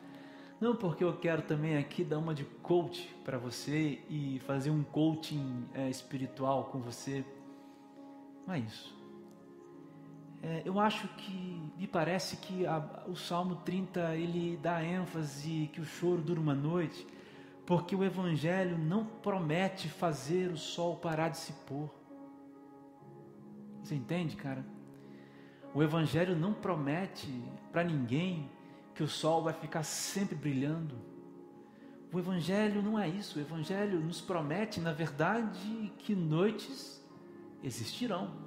Não 0.60 0.74
porque 0.74 1.04
eu 1.04 1.16
quero 1.18 1.42
também 1.42 1.76
aqui 1.76 2.02
dar 2.02 2.18
uma 2.18 2.34
de 2.34 2.44
coach 2.44 3.14
para 3.24 3.36
você 3.38 4.00
e 4.08 4.40
fazer 4.46 4.70
um 4.70 4.82
coaching 4.82 5.66
é, 5.74 5.88
espiritual 5.88 6.64
com 6.64 6.80
você. 6.80 7.24
Não 8.46 8.54
é 8.54 8.60
isso. 8.60 8.95
É, 10.48 10.62
eu 10.64 10.78
acho 10.78 11.08
que 11.08 11.72
me 11.76 11.88
parece 11.88 12.36
que 12.36 12.64
a, 12.64 12.78
o 13.08 13.16
Salmo 13.16 13.56
30 13.56 14.14
ele 14.14 14.56
dá 14.56 14.80
ênfase 14.80 15.68
que 15.72 15.80
o 15.80 15.84
choro 15.84 16.22
dura 16.22 16.38
uma 16.38 16.54
noite, 16.54 17.04
porque 17.66 17.96
o 17.96 18.04
Evangelho 18.04 18.78
não 18.78 19.04
promete 19.04 19.88
fazer 19.88 20.52
o 20.52 20.56
sol 20.56 20.98
parar 20.98 21.30
de 21.30 21.38
se 21.38 21.52
pôr. 21.66 21.90
Você 23.82 23.96
entende, 23.96 24.36
cara? 24.36 24.64
O 25.74 25.82
Evangelho 25.82 26.36
não 26.36 26.54
promete 26.54 27.28
para 27.72 27.82
ninguém 27.82 28.48
que 28.94 29.02
o 29.02 29.08
sol 29.08 29.42
vai 29.42 29.52
ficar 29.52 29.82
sempre 29.82 30.36
brilhando. 30.36 30.94
O 32.12 32.20
Evangelho 32.20 32.82
não 32.82 32.96
é 32.96 33.08
isso. 33.08 33.40
O 33.40 33.42
Evangelho 33.42 33.98
nos 33.98 34.20
promete, 34.20 34.80
na 34.80 34.92
verdade, 34.92 35.92
que 35.98 36.14
noites 36.14 37.04
existirão 37.64 38.45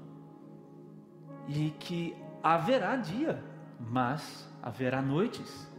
e 1.49 1.71
que 1.71 2.15
haverá 2.41 2.95
dia, 2.95 3.43
mas 3.77 4.47
haverá 4.63 5.01
noites 5.01 5.69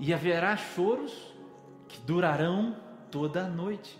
e 0.00 0.14
haverá 0.14 0.56
choros 0.56 1.34
que 1.86 2.00
durarão 2.00 2.74
toda 3.10 3.44
a 3.44 3.48
noite. 3.48 3.98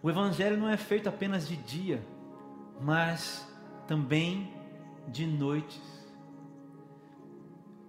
O 0.00 0.08
Evangelho 0.08 0.56
não 0.56 0.68
é 0.68 0.76
feito 0.76 1.08
apenas 1.08 1.48
de 1.48 1.56
dia 1.56 2.04
mas 2.80 3.46
também 3.86 4.52
de 5.08 5.26
noites. 5.26 5.82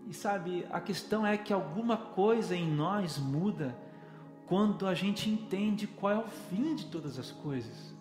E 0.07 0.13
sabe, 0.13 0.65
a 0.71 0.79
questão 0.79 1.25
é 1.25 1.37
que 1.37 1.51
alguma 1.51 1.97
coisa 1.97 2.55
em 2.55 2.69
nós 2.69 3.17
muda 3.17 3.75
quando 4.45 4.87
a 4.87 4.93
gente 4.93 5.29
entende 5.29 5.87
qual 5.87 6.13
é 6.13 6.17
o 6.17 6.27
fim 6.27 6.75
de 6.75 6.85
todas 6.85 7.17
as 7.17 7.31
coisas. 7.31 7.93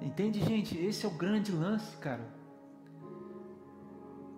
Entende, 0.00 0.40
gente? 0.40 0.76
Esse 0.78 1.04
é 1.04 1.08
o 1.08 1.12
grande 1.12 1.52
lance, 1.52 1.96
cara. 1.96 2.26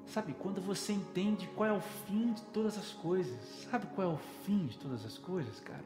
Sabe, 0.07 0.35
quando 0.35 0.61
você 0.61 0.93
entende 0.93 1.49
qual 1.55 1.69
é 1.69 1.73
o 1.73 1.81
fim 1.81 2.33
de 2.33 2.43
todas 2.47 2.77
as 2.77 2.91
coisas, 2.91 3.39
sabe 3.71 3.87
qual 3.95 4.11
é 4.11 4.13
o 4.13 4.19
fim 4.45 4.67
de 4.67 4.77
todas 4.77 5.05
as 5.07 5.17
coisas, 5.17 5.61
cara? 5.61 5.85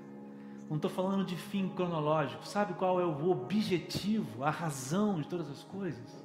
Não 0.69 0.77
estou 0.77 0.91
falando 0.91 1.27
de 1.27 1.37
fim 1.37 1.69
cronológico. 1.69 2.47
Sabe 2.47 2.73
qual 2.75 2.99
é 2.99 3.05
o 3.05 3.31
objetivo, 3.31 4.43
a 4.43 4.51
razão 4.51 5.21
de 5.21 5.29
todas 5.29 5.51
as 5.51 5.63
coisas? 5.63 6.25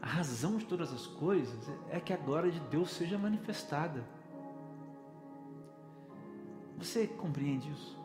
A 0.00 0.06
razão 0.06 0.56
de 0.56 0.64
todas 0.64 0.92
as 0.92 1.06
coisas 1.06 1.68
é 1.90 2.00
que 2.00 2.12
a 2.12 2.16
glória 2.16 2.50
de 2.50 2.60
Deus 2.60 2.90
seja 2.90 3.18
manifestada. 3.18 4.02
Você 6.78 7.06
compreende 7.06 7.70
isso? 7.70 7.99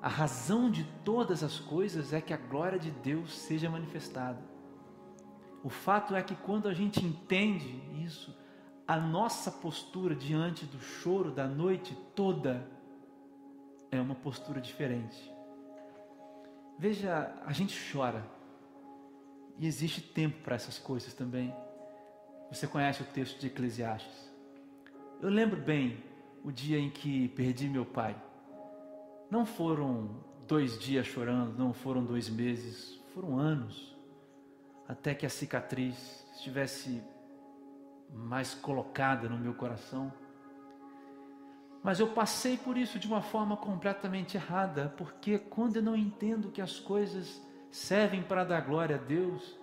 A 0.00 0.08
razão 0.08 0.70
de 0.70 0.84
todas 1.04 1.42
as 1.42 1.58
coisas 1.58 2.12
é 2.12 2.20
que 2.20 2.32
a 2.32 2.36
glória 2.36 2.78
de 2.78 2.90
Deus 2.90 3.36
seja 3.36 3.68
manifestada. 3.68 4.38
O 5.62 5.68
fato 5.68 6.14
é 6.14 6.22
que 6.22 6.36
quando 6.36 6.68
a 6.68 6.74
gente 6.74 7.04
entende 7.04 7.82
isso, 8.04 8.36
a 8.86 8.96
nossa 8.96 9.50
postura 9.50 10.14
diante 10.14 10.64
do 10.64 10.80
choro 10.80 11.32
da 11.32 11.46
noite 11.46 11.96
toda 12.14 12.66
é 13.90 14.00
uma 14.00 14.14
postura 14.14 14.60
diferente. 14.60 15.30
Veja, 16.78 17.34
a 17.44 17.52
gente 17.52 17.76
chora. 17.92 18.24
E 19.58 19.66
existe 19.66 20.00
tempo 20.00 20.40
para 20.42 20.54
essas 20.54 20.78
coisas 20.78 21.12
também. 21.12 21.52
Você 22.50 22.66
conhece 22.66 23.02
o 23.02 23.06
texto 23.06 23.40
de 23.40 23.48
Eclesiastes. 23.48 24.32
Eu 25.20 25.28
lembro 25.28 25.60
bem 25.60 26.02
o 26.44 26.52
dia 26.52 26.78
em 26.78 26.88
que 26.88 27.28
perdi 27.30 27.68
meu 27.68 27.84
pai. 27.84 28.16
Não 29.30 29.44
foram 29.44 30.24
dois 30.46 30.78
dias 30.78 31.06
chorando, 31.06 31.58
não 31.58 31.74
foram 31.74 32.02
dois 32.02 32.30
meses, 32.30 32.98
foram 33.12 33.38
anos, 33.38 33.94
até 34.88 35.14
que 35.14 35.26
a 35.26 35.28
cicatriz 35.28 36.26
estivesse 36.34 37.02
mais 38.10 38.54
colocada 38.54 39.28
no 39.28 39.36
meu 39.36 39.52
coração. 39.52 40.10
Mas 41.82 42.00
eu 42.00 42.08
passei 42.08 42.56
por 42.56 42.78
isso 42.78 42.98
de 42.98 43.06
uma 43.06 43.20
forma 43.20 43.56
completamente 43.56 44.36
errada, 44.36 44.92
porque 44.96 45.38
quando 45.38 45.76
eu 45.76 45.82
não 45.82 45.94
entendo 45.94 46.50
que 46.50 46.62
as 46.62 46.80
coisas 46.80 47.40
servem 47.70 48.22
para 48.22 48.44
dar 48.44 48.62
glória 48.62 48.96
a 48.96 48.98
Deus, 48.98 49.58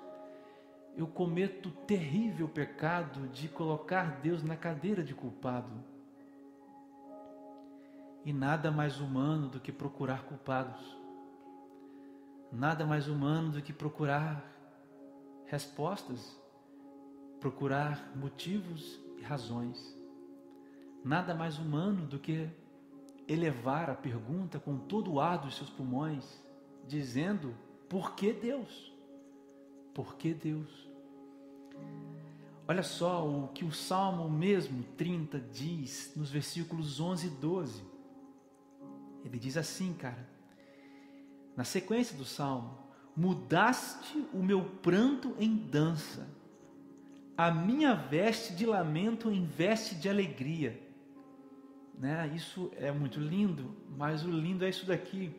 eu 0.96 1.08
cometo 1.08 1.70
o 1.70 1.72
terrível 1.72 2.48
pecado 2.48 3.28
de 3.30 3.50
colocar 3.50 4.22
Deus 4.22 4.44
na 4.44 4.56
cadeira 4.56 5.04
de 5.04 5.14
culpado. 5.14 5.95
E 8.26 8.34
nada 8.34 8.70
mais 8.72 9.00
humano 9.00 9.48
do 9.48 9.60
que 9.60 9.72
procurar 9.72 10.24
culpados. 10.24 10.82
Nada 12.52 12.86
mais 12.86 13.08
humano 13.08 13.52
do 13.52 13.62
que 13.62 13.72
procurar 13.72 14.44
respostas 15.46 16.36
procurar 17.46 18.12
motivos 18.16 19.00
e 19.20 19.22
razões. 19.22 19.96
Nada 21.04 21.36
mais 21.36 21.60
humano 21.60 22.08
do 22.08 22.18
que 22.18 22.50
elevar 23.28 23.88
a 23.88 23.94
pergunta 23.94 24.60
com 24.60 24.80
todo 24.80 25.14
o 25.14 25.20
ar 25.20 25.38
dos 25.38 25.56
seus 25.56 25.70
pulmões, 25.70 26.42
dizendo: 26.88 27.56
por 27.88 28.16
que 28.16 28.34
Deus? 28.34 28.92
Por 29.94 30.16
que 30.16 30.34
Deus? 30.34 30.90
Olha 32.68 32.82
só 32.82 33.28
o 33.28 33.50
que 33.50 33.64
o 33.64 33.72
Salmo 33.72 34.28
mesmo 34.28 34.84
30 34.98 35.40
diz 35.40 36.14
nos 36.16 36.32
versículos 36.32 37.00
11 37.00 37.28
e 37.28 37.30
12. 37.30 37.84
Ele 39.26 39.38
diz 39.38 39.58
assim, 39.58 39.94
cara, 39.94 40.30
na 41.58 41.66
sequência 41.66 42.16
do 42.16 42.24
Salmo: 42.24 42.78
Mudaste 43.18 44.26
o 44.32 44.42
meu 44.42 44.64
pranto 44.64 45.36
em 45.38 45.54
dança 45.54 46.26
a 47.38 47.52
minha 47.52 47.94
veste 47.94 48.54
de 48.54 48.66
lamento 48.66 49.30
em 49.30 49.46
veste 49.46 49.96
de 49.96 50.08
alegria. 50.08 50.80
Né? 51.98 52.32
Isso 52.34 52.72
é 52.78 52.92
muito 52.92 53.20
lindo, 53.20 53.76
mas 53.98 54.24
o 54.24 54.32
lindo 54.32 54.64
é 54.64 54.70
isso 54.70 54.86
daqui. 54.86 55.36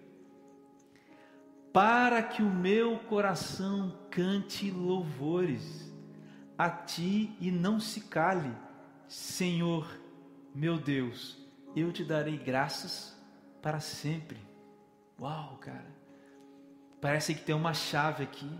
Para 1.72 2.22
que 2.22 2.42
o 2.42 2.50
meu 2.50 2.98
coração 3.00 3.98
cante 4.10 4.70
louvores 4.70 5.92
a 6.56 6.70
ti 6.70 7.34
e 7.40 7.50
não 7.50 7.78
se 7.78 8.02
cale, 8.02 8.50
Senhor, 9.08 9.86
meu 10.54 10.78
Deus, 10.78 11.38
eu 11.74 11.92
te 11.92 12.02
darei 12.02 12.38
graças 12.38 13.15
para 13.62 13.80
sempre. 13.80 14.38
Uau, 15.20 15.56
cara. 15.58 15.94
Parece 17.00 17.34
que 17.34 17.42
tem 17.42 17.54
uma 17.54 17.74
chave 17.74 18.22
aqui 18.24 18.50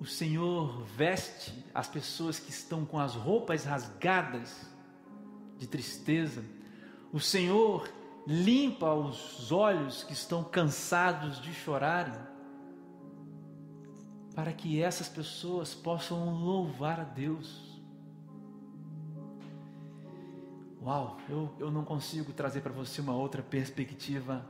o 0.00 0.06
Senhor 0.06 0.82
veste 0.96 1.52
as 1.74 1.86
pessoas 1.86 2.38
que 2.38 2.48
estão 2.48 2.86
com 2.86 2.98
as 2.98 3.14
roupas 3.14 3.64
rasgadas 3.64 4.66
de 5.58 5.66
tristeza. 5.66 6.42
O 7.12 7.20
Senhor 7.20 7.86
limpa 8.26 8.94
os 8.94 9.52
olhos 9.52 10.02
que 10.02 10.14
estão 10.14 10.42
cansados 10.42 11.38
de 11.38 11.52
chorarem, 11.52 12.18
para 14.34 14.54
que 14.54 14.82
essas 14.82 15.06
pessoas 15.06 15.74
possam 15.74 16.32
louvar 16.32 16.98
a 16.98 17.04
Deus. 17.04 17.69
Uau, 20.82 21.18
eu, 21.28 21.50
eu 21.58 21.70
não 21.70 21.84
consigo 21.84 22.32
trazer 22.32 22.62
para 22.62 22.72
você 22.72 23.02
uma 23.02 23.14
outra 23.14 23.42
perspectiva 23.42 24.44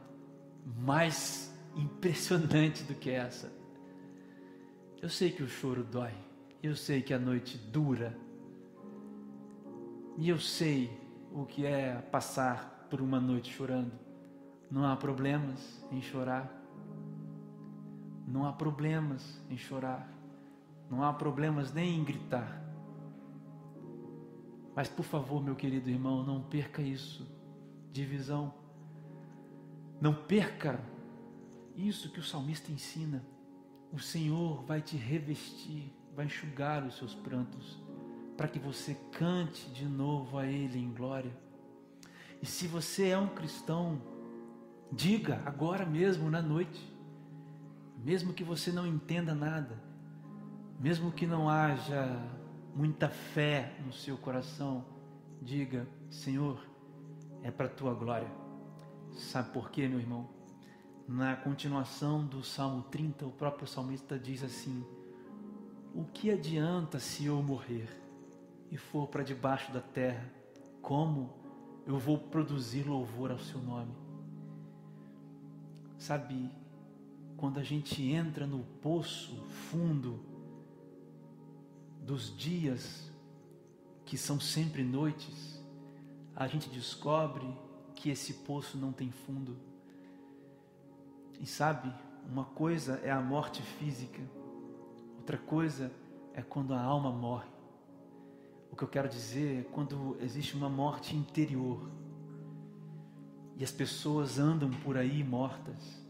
mais 0.65 1.53
impressionante 1.75 2.85
do 2.85 2.95
que 2.95 3.11
essa. 3.11 3.53
Eu 5.03 5.09
sei 5.09 5.33
que 5.33 5.43
o 5.43 5.49
choro 5.49 5.83
dói, 5.83 6.13
eu 6.63 6.77
sei 6.77 7.03
que 7.03 7.13
a 7.13 7.19
noite 7.19 7.59
dura, 7.59 8.17
e 10.17 10.29
eu 10.29 10.39
sei 10.39 10.91
o 11.33 11.45
que 11.47 11.65
é 11.65 11.95
passar 11.97 12.87
por 12.91 13.01
uma 13.01 13.19
noite 13.19 13.53
chorando. 13.53 13.93
Não 14.71 14.85
há 14.85 14.95
problemas 14.95 15.83
em 15.91 16.01
chorar, 16.01 16.49
não 18.29 18.47
há 18.47 18.53
problemas 18.53 19.41
em 19.51 19.57
chorar, 19.57 20.09
não 20.89 21.03
há 21.03 21.13
problemas 21.13 21.73
nem 21.73 21.99
em 21.99 22.05
gritar. 22.05 22.60
Mas 24.75 24.89
por 24.89 25.05
favor, 25.05 25.43
meu 25.43 25.57
querido 25.57 25.91
irmão, 25.91 26.25
não 26.25 26.43
perca 26.43 26.81
isso 26.81 27.27
de 27.93 28.05
visão. 28.05 28.55
Não 30.01 30.15
perca 30.15 30.81
isso 31.77 32.11
que 32.11 32.21
o 32.21 32.23
salmista 32.23 32.71
ensina 32.71 33.25
o 33.93 33.99
Senhor 33.99 34.63
vai 34.65 34.81
te 34.81 34.97
revestir, 34.97 35.93
vai 36.15 36.27
enxugar 36.27 36.85
os 36.87 36.97
seus 36.97 37.15
prantos, 37.15 37.79
para 38.37 38.49
que 38.49 38.59
você 38.59 38.97
cante 39.13 39.69
de 39.71 39.85
novo 39.85 40.39
a 40.39 40.47
Ele 40.47 40.79
em 40.79 40.93
glória. 40.93 41.33
E 42.41 42.47
se 42.47 42.67
você 42.67 43.09
é 43.09 43.19
um 43.19 43.29
cristão, 43.29 44.01
diga 44.93 45.43
agora 45.45 45.85
mesmo 45.85 46.31
na 46.31 46.41
noite, 46.41 46.81
mesmo 47.99 48.33
que 48.33 48.45
você 48.45 48.71
não 48.71 48.87
entenda 48.87 49.35
nada, 49.35 49.77
mesmo 50.79 51.13
que 51.13 51.27
não 51.27 51.51
haja 51.51 52.17
muita 52.75 53.09
fé 53.09 53.77
no 53.85 53.93
seu 53.93 54.17
coração, 54.17 54.85
diga: 55.41 55.87
Senhor, 56.11 56.59
é 57.43 57.51
para 57.51 57.67
a 57.67 57.71
tua 57.71 57.95
glória. 57.95 58.31
Sabe 59.13 59.53
por 59.53 59.71
quê, 59.71 59.89
meu 59.89 59.99
irmão? 59.99 60.41
na 61.11 61.35
continuação 61.35 62.25
do 62.25 62.41
Salmo 62.45 62.85
30, 62.85 63.27
o 63.27 63.33
próprio 63.33 63.67
salmista 63.67 64.17
diz 64.17 64.45
assim: 64.45 64.87
O 65.93 66.05
que 66.05 66.31
adianta 66.31 67.01
se 67.01 67.27
eu 67.27 67.43
morrer 67.43 67.89
e 68.71 68.77
for 68.77 69.09
para 69.09 69.25
debaixo 69.25 69.73
da 69.73 69.81
terra? 69.81 70.33
Como 70.81 71.35
eu 71.85 71.99
vou 71.99 72.17
produzir 72.17 72.85
louvor 72.85 73.33
ao 73.33 73.41
seu 73.41 73.61
nome? 73.61 73.93
Sabe, 75.99 76.49
quando 77.37 77.59
a 77.59 77.65
gente 77.65 78.09
entra 78.09 78.47
no 78.47 78.61
poço 78.81 79.35
fundo 79.69 80.21
dos 82.01 82.37
dias 82.37 83.11
que 84.05 84.17
são 84.17 84.41
sempre 84.41 84.83
noites, 84.83 85.63
a 86.35 86.47
gente 86.47 86.69
descobre 86.69 87.47
que 87.95 88.11
esse 88.11 88.35
poço 88.35 88.77
não 88.77 88.93
tem 88.93 89.11
fundo 89.11 89.57
e 91.41 91.47
sabe, 91.47 91.91
uma 92.31 92.45
coisa 92.45 93.01
é 93.03 93.11
a 93.11 93.21
morte 93.21 93.63
física, 93.63 94.21
outra 95.17 95.39
coisa 95.39 95.91
é 96.35 96.43
quando 96.43 96.75
a 96.75 96.81
alma 96.81 97.11
morre. 97.11 97.49
O 98.71 98.77
que 98.77 98.85
eu 98.85 98.89
quero 98.89 99.09
dizer 99.09 99.61
é 99.61 99.63
quando 99.63 100.19
existe 100.21 100.55
uma 100.55 100.69
morte 100.69 101.17
interior 101.17 101.91
e 103.57 103.65
as 103.65 103.73
pessoas 103.73 104.39
andam 104.39 104.71
por 104.85 104.99
aí 104.99 105.25
mortas 105.25 106.05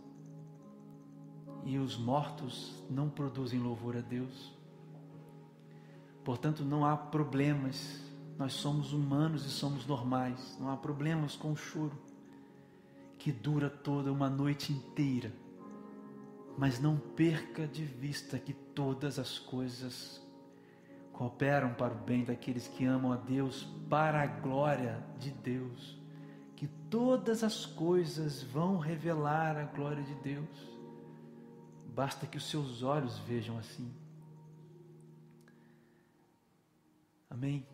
e 1.64 1.78
os 1.78 1.96
mortos 1.96 2.84
não 2.90 3.08
produzem 3.08 3.60
louvor 3.60 3.96
a 3.96 4.00
Deus. 4.00 4.52
Portanto, 6.24 6.64
não 6.64 6.84
há 6.84 6.96
problemas. 6.96 8.00
Nós 8.38 8.52
somos 8.54 8.92
humanos 8.92 9.44
e 9.44 9.50
somos 9.50 9.86
normais. 9.86 10.56
Não 10.58 10.70
há 10.70 10.76
problemas 10.76 11.36
com 11.36 11.52
o 11.52 11.56
choro 11.56 11.96
que 13.18 13.30
dura 13.30 13.68
toda 13.68 14.12
uma 14.12 14.30
noite 14.30 14.72
inteira. 14.72 15.32
Mas 16.56 16.80
não 16.80 16.96
perca 16.96 17.66
de 17.66 17.84
vista 17.84 18.38
que 18.38 18.52
todas 18.52 19.18
as 19.18 19.38
coisas 19.38 20.20
cooperam 21.12 21.74
para 21.74 21.92
o 21.92 21.98
bem 21.98 22.24
daqueles 22.24 22.66
que 22.66 22.84
amam 22.84 23.12
a 23.12 23.16
Deus, 23.16 23.68
para 23.88 24.22
a 24.22 24.26
glória 24.26 25.04
de 25.18 25.30
Deus. 25.30 25.98
Que 26.56 26.66
todas 26.66 27.44
as 27.44 27.66
coisas 27.66 28.42
vão 28.42 28.78
revelar 28.78 29.56
a 29.56 29.64
glória 29.64 30.02
de 30.02 30.14
Deus. 30.16 30.70
Basta 31.94 32.26
que 32.26 32.38
os 32.38 32.48
seus 32.48 32.82
olhos 32.82 33.18
vejam 33.18 33.58
assim. 33.58 33.92
Amém. 37.30 37.64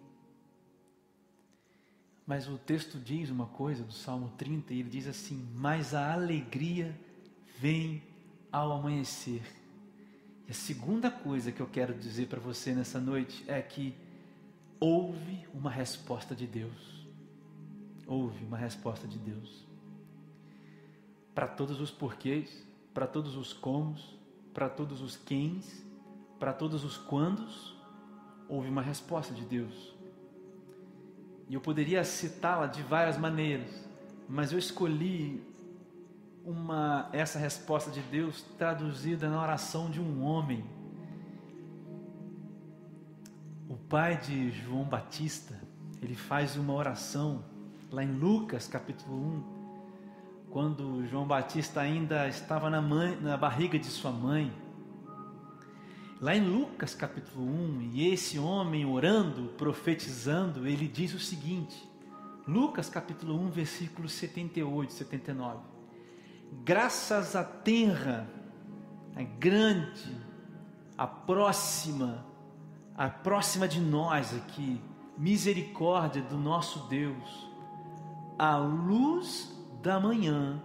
Mas 2.27 2.47
o 2.47 2.59
texto 2.59 2.99
diz 2.99 3.31
uma 3.31 3.47
coisa 3.47 3.83
do 3.83 3.93
Salmo 3.93 4.31
30, 4.37 4.75
e 4.75 4.81
ele 4.81 4.91
diz 4.91 5.07
assim: 5.07 5.49
Mas 5.55 5.95
a 5.95 6.13
alegria 6.13 6.95
vem 7.59 8.03
ao 8.53 8.73
amanhecer. 8.73 9.43
E 10.47 10.51
a 10.51 10.55
segunda 10.55 11.11
coisa 11.11 11.51
que 11.51 11.61
eu 11.61 11.67
quero 11.67 11.95
dizer 11.95 12.29
para 12.29 12.39
você 12.41 12.75
nessa 12.75 13.01
noite 13.01 13.45
é 13.49 13.63
que 13.63 13.95
houve 14.79 15.47
uma 15.55 15.71
resposta 15.71 16.35
de 16.35 16.47
Deus. 16.47 17.07
Houve 18.07 18.45
uma 18.45 18.57
resposta 18.57 19.07
de 19.09 19.19
Deus. 19.19 19.65
Para 21.35 21.49
todos 21.49 21.81
os 21.81 21.91
porquês, 21.91 22.67
para 22.93 23.07
todos 23.07 23.37
os 23.37 23.53
comos, 23.53 24.17
para 24.53 24.69
todos 24.69 25.01
os 25.01 25.17
quens, 25.17 25.85
para 26.39 26.53
todos 26.53 26.85
os 26.85 26.97
quandos, 26.97 27.76
houve 28.49 28.69
uma 28.69 28.83
resposta 28.83 29.35
de 29.35 29.43
Deus. 29.45 29.95
E 31.49 31.55
eu 31.55 31.61
poderia 31.61 32.03
citá-la 32.05 32.67
de 32.67 32.83
várias 32.83 33.17
maneiras, 33.17 33.89
mas 34.29 34.53
eu 34.53 34.59
escolhi 34.59 35.43
uma 36.45 37.09
essa 37.13 37.39
resposta 37.39 37.91
de 37.91 38.01
Deus 38.03 38.43
traduzida 38.57 39.29
na 39.29 39.43
oração 39.43 39.91
de 39.91 40.01
um 40.01 40.23
homem. 40.23 40.65
O 43.69 43.77
pai 43.77 44.17
de 44.17 44.51
João 44.53 44.85
Batista, 44.85 45.61
ele 46.01 46.15
faz 46.15 46.57
uma 46.57 46.73
oração 46.73 47.45
lá 47.91 48.03
em 48.03 48.13
Lucas 48.13 48.69
capítulo 48.69 49.17
1, 49.17 49.57
quando 50.51 51.05
João 51.07 51.27
Batista 51.27 51.81
ainda 51.81 52.29
estava 52.29 52.71
na, 52.71 52.81
mãe, 52.81 53.17
na 53.21 53.37
barriga 53.37 53.79
de 53.79 53.87
sua 53.87 54.11
mãe. 54.11 54.53
Lá 56.19 56.35
em 56.35 56.41
Lucas 56.41 56.95
capítulo 56.95 57.45
1, 57.45 57.91
e 57.93 58.09
esse 58.09 58.39
homem 58.39 58.87
orando, 58.87 59.53
profetizando, 59.59 60.67
ele 60.67 60.89
diz 60.89 61.13
o 61.13 61.19
seguinte: 61.19 61.87
Lucas 62.49 62.89
capítulo 62.89 63.39
1, 63.39 63.51
versículos 63.51 64.13
78 64.13 64.89
e 64.89 64.93
79. 64.95 65.59
Graças 66.65 67.37
à 67.37 67.45
terra, 67.45 68.27
a 69.15 69.23
grande, 69.23 70.17
a 70.97 71.07
próxima, 71.07 72.25
a 72.97 73.11
próxima 73.11 73.69
de 73.69 73.79
nós 73.79 74.35
aqui, 74.35 74.81
misericórdia 75.19 76.23
do 76.23 76.39
nosso 76.39 76.89
Deus, 76.89 77.47
a 78.39 78.57
luz 78.57 79.55
da 79.83 80.01
manhã, 80.01 80.63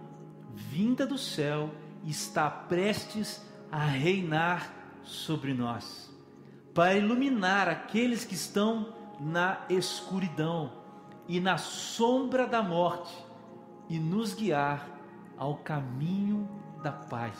vinda 0.54 1.06
do 1.06 1.18
céu, 1.18 1.68
está 2.06 2.48
prestes 2.48 3.44
a 3.70 3.84
reinar 3.84 4.81
sobre 5.04 5.52
nós, 5.54 6.10
para 6.74 6.94
iluminar 6.94 7.68
aqueles 7.68 8.24
que 8.24 8.34
estão 8.34 8.94
na 9.20 9.64
escuridão 9.68 10.72
e 11.28 11.40
na 11.40 11.58
sombra 11.58 12.46
da 12.46 12.62
morte 12.62 13.14
e 13.88 13.98
nos 13.98 14.34
guiar 14.34 14.88
ao 15.36 15.56
caminho 15.56 16.48
da 16.82 16.92
paz. 16.92 17.38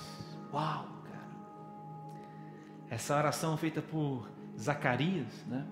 Uau, 0.52 0.86
cara! 1.04 1.30
Essa 2.88 3.16
oração 3.16 3.56
feita 3.56 3.80
por 3.80 4.28
Zacarias, 4.58 5.44
né? 5.46 5.66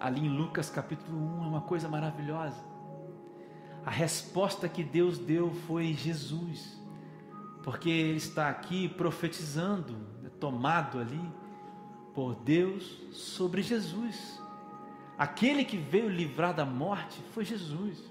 ali 0.00 0.26
em 0.26 0.28
Lucas 0.28 0.68
capítulo 0.68 1.16
1, 1.16 1.44
é 1.44 1.46
uma 1.46 1.60
coisa 1.60 1.88
maravilhosa. 1.88 2.60
A 3.86 3.90
resposta 3.90 4.68
que 4.68 4.82
Deus 4.82 5.18
deu 5.18 5.52
foi 5.66 5.92
Jesus, 5.92 6.80
porque 7.62 7.88
Ele 7.88 8.16
está 8.16 8.48
aqui 8.48 8.88
profetizando 8.88 10.11
tomado 10.42 10.98
ali 10.98 11.32
por 12.12 12.34
Deus 12.34 12.98
sobre 13.12 13.62
Jesus. 13.62 14.42
Aquele 15.16 15.64
que 15.64 15.76
veio 15.76 16.08
livrar 16.08 16.52
da 16.52 16.66
morte 16.66 17.22
foi 17.32 17.44
Jesus. 17.44 18.02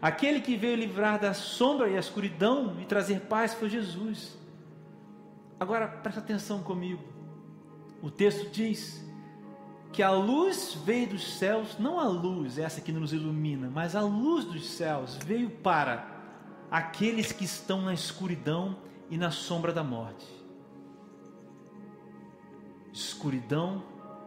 Aquele 0.00 0.40
que 0.40 0.56
veio 0.56 0.76
livrar 0.76 1.18
da 1.18 1.34
sombra 1.34 1.88
e 1.88 1.96
a 1.96 1.98
escuridão 1.98 2.76
e 2.80 2.84
trazer 2.84 3.22
paz 3.22 3.52
foi 3.54 3.68
Jesus. 3.68 4.38
Agora 5.58 5.88
presta 5.88 6.20
atenção 6.20 6.62
comigo. 6.62 7.02
O 8.00 8.12
texto 8.12 8.48
diz 8.50 9.04
que 9.92 10.04
a 10.04 10.12
luz 10.12 10.78
veio 10.84 11.08
dos 11.08 11.36
céus, 11.36 11.76
não 11.80 11.98
a 11.98 12.06
luz 12.06 12.58
essa 12.58 12.80
que 12.80 12.92
nos 12.92 13.12
ilumina, 13.12 13.68
mas 13.68 13.96
a 13.96 14.02
luz 14.02 14.44
dos 14.44 14.70
céus 14.70 15.16
veio 15.16 15.50
para 15.50 16.06
aqueles 16.70 17.32
que 17.32 17.44
estão 17.44 17.82
na 17.82 17.92
escuridão 17.92 18.76
e 19.10 19.18
na 19.18 19.32
sombra 19.32 19.72
da 19.72 19.82
morte 19.82 20.41
escuridão 22.92 23.82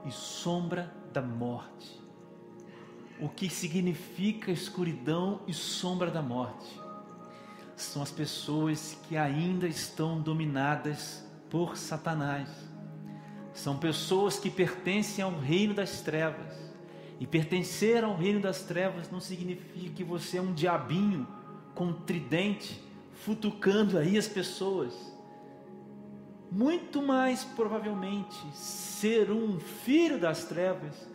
e 0.05 0.11
sombra 0.11 0.91
da 1.13 1.21
morte. 1.21 2.01
O 3.19 3.29
que 3.29 3.49
significa 3.49 4.51
escuridão 4.51 5.41
e 5.47 5.53
sombra 5.53 6.11
da 6.11 6.21
morte? 6.21 6.81
São 7.75 8.01
as 8.01 8.11
pessoas 8.11 8.97
que 9.07 9.15
ainda 9.15 9.67
estão 9.67 10.19
dominadas 10.19 11.23
por 11.49 11.77
Satanás. 11.77 12.49
São 13.53 13.77
pessoas 13.77 14.37
que 14.37 14.49
pertencem 14.49 15.23
ao 15.23 15.37
reino 15.37 15.73
das 15.73 16.01
trevas. 16.01 16.53
E 17.19 17.25
pertencer 17.25 18.03
ao 18.03 18.15
reino 18.15 18.41
das 18.41 18.63
trevas 18.63 19.09
não 19.09 19.21
significa 19.21 19.93
que 19.93 20.03
você 20.03 20.37
é 20.37 20.41
um 20.41 20.53
diabinho 20.53 21.25
com 21.73 21.85
um 21.85 21.93
tridente 21.93 22.81
futucando 23.13 23.97
aí 23.97 24.17
as 24.17 24.27
pessoas 24.27 25.14
muito 26.55 27.01
mais 27.01 27.43
provavelmente, 27.43 28.33
ser 28.53 29.29
um 29.29 29.59
filho 29.59 30.17
das 30.17 30.45
trevas 30.45 31.05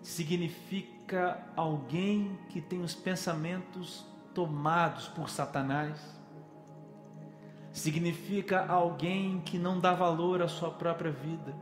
significa 0.00 1.44
alguém 1.56 2.38
que 2.48 2.60
tem 2.60 2.80
os 2.80 2.94
pensamentos 2.94 4.06
tomados 4.32 5.08
por 5.08 5.28
Satanás. 5.28 6.00
Significa 7.72 8.64
alguém 8.68 9.40
que 9.40 9.58
não 9.58 9.80
dá 9.80 9.92
valor 9.94 10.40
à 10.40 10.46
sua 10.46 10.70
própria 10.70 11.10
vida. 11.10 11.56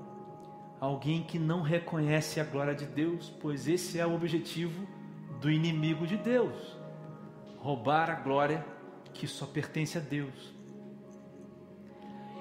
Alguém 0.78 1.22
que 1.22 1.38
não 1.38 1.62
reconhece 1.62 2.38
a 2.38 2.44
glória 2.44 2.74
de 2.74 2.84
Deus, 2.84 3.32
pois 3.40 3.66
esse 3.66 3.98
é 3.98 4.06
o 4.06 4.14
objetivo 4.14 4.86
do 5.40 5.50
inimigo 5.50 6.06
de 6.06 6.18
Deus: 6.18 6.76
roubar 7.56 8.10
a 8.10 8.16
glória 8.16 8.62
que 9.14 9.26
só 9.26 9.46
pertence 9.46 9.96
a 9.96 10.02
Deus. 10.02 10.55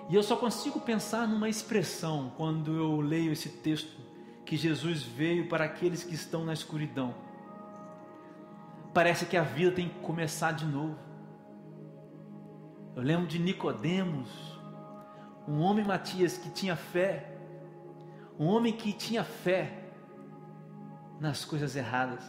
E 0.08 0.16
eu 0.16 0.22
só 0.22 0.36
consigo 0.36 0.80
pensar 0.80 1.28
numa 1.28 1.50
expressão 1.50 2.32
quando 2.38 2.76
eu 2.76 3.02
leio 3.02 3.32
esse 3.32 3.50
texto 3.50 4.00
que 4.46 4.56
Jesus 4.56 5.02
veio 5.02 5.50
para 5.50 5.66
aqueles 5.66 6.04
que 6.04 6.14
estão 6.14 6.46
na 6.46 6.54
escuridão. 6.54 7.16
Parece 8.94 9.26
que 9.26 9.36
a 9.36 9.42
vida 9.42 9.72
tem 9.72 9.90
que 9.90 10.00
começar 10.00 10.52
de 10.52 10.66
novo. 10.66 10.98
Eu 12.96 13.02
lembro 13.02 13.28
de 13.28 13.40
Nicodemos, 13.40 14.30
um 15.48 15.60
homem 15.60 15.84
Matias 15.84 16.38
que 16.38 16.50
tinha 16.50 16.76
fé, 16.76 17.38
um 18.40 18.46
homem 18.46 18.72
que 18.72 18.94
tinha 18.94 19.24
fé 19.24 19.90
nas 21.20 21.44
coisas 21.44 21.76
erradas. 21.76 22.24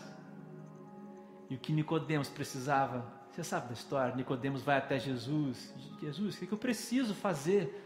E 1.50 1.54
o 1.54 1.58
que 1.58 1.72
Nicodemos 1.72 2.28
precisava 2.28 3.04
você 3.36 3.44
sabe 3.44 3.66
da 3.68 3.74
história? 3.74 4.14
Nicodemos 4.14 4.62
vai 4.62 4.78
até 4.78 4.98
Jesus. 4.98 5.74
Jesus, 6.00 6.36
o 6.36 6.38
que 6.38 6.50
eu 6.50 6.56
preciso 6.56 7.14
fazer 7.14 7.84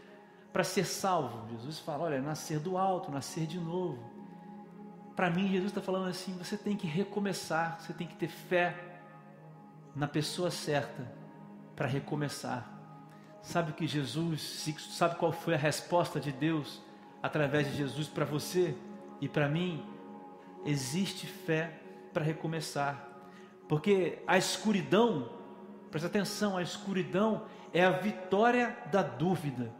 para 0.53 0.63
ser 0.63 0.85
salvo? 0.85 1.49
Jesus 1.49 1.77
fala: 1.79 2.05
olha, 2.05 2.21
nascer 2.21 2.57
do 2.57 2.77
alto, 2.77 3.11
nascer 3.11 3.45
de 3.45 3.59
novo. 3.59 3.99
Para 5.13 5.29
mim, 5.29 5.49
Jesus 5.49 5.71
está 5.71 5.81
falando 5.81 6.07
assim: 6.07 6.37
você 6.37 6.55
tem 6.55 6.77
que 6.77 6.87
recomeçar, 6.87 7.81
você 7.81 7.91
tem 7.91 8.07
que 8.07 8.15
ter 8.15 8.29
fé 8.29 9.01
na 9.93 10.07
pessoa 10.07 10.49
certa 10.49 11.11
para 11.75 11.85
recomeçar. 11.85 12.65
Sabe 13.41 13.73
que 13.73 13.85
Jesus, 13.85 14.65
sabe 14.91 15.15
qual 15.15 15.33
foi 15.33 15.55
a 15.55 15.57
resposta 15.57 16.17
de 16.17 16.31
Deus 16.31 16.81
através 17.21 17.69
de 17.69 17.75
Jesus 17.75 18.07
para 18.07 18.23
você 18.23 18.73
e 19.19 19.27
para 19.27 19.49
mim? 19.49 19.85
Existe 20.63 21.27
fé 21.27 21.77
para 22.13 22.23
recomeçar, 22.23 23.05
porque 23.67 24.19
a 24.25 24.37
escuridão 24.37 25.40
Presta 25.91 26.07
atenção, 26.07 26.55
a 26.55 26.63
escuridão 26.63 27.43
é 27.73 27.83
a 27.83 27.91
vitória 27.91 28.77
da 28.89 29.03
dúvida. 29.03 29.73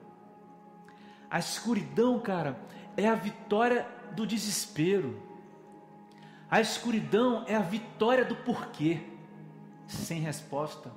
A 1.29 1.39
escuridão, 1.39 2.19
cara, 2.19 2.59
é 2.97 3.07
a 3.07 3.15
vitória 3.15 3.87
do 4.13 4.27
desespero. 4.27 5.21
A 6.49 6.59
escuridão 6.59 7.45
é 7.47 7.55
a 7.55 7.61
vitória 7.61 8.25
do 8.25 8.35
porquê, 8.35 8.99
sem 9.87 10.19
resposta. 10.19 10.91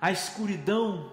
A 0.00 0.12
escuridão 0.12 1.10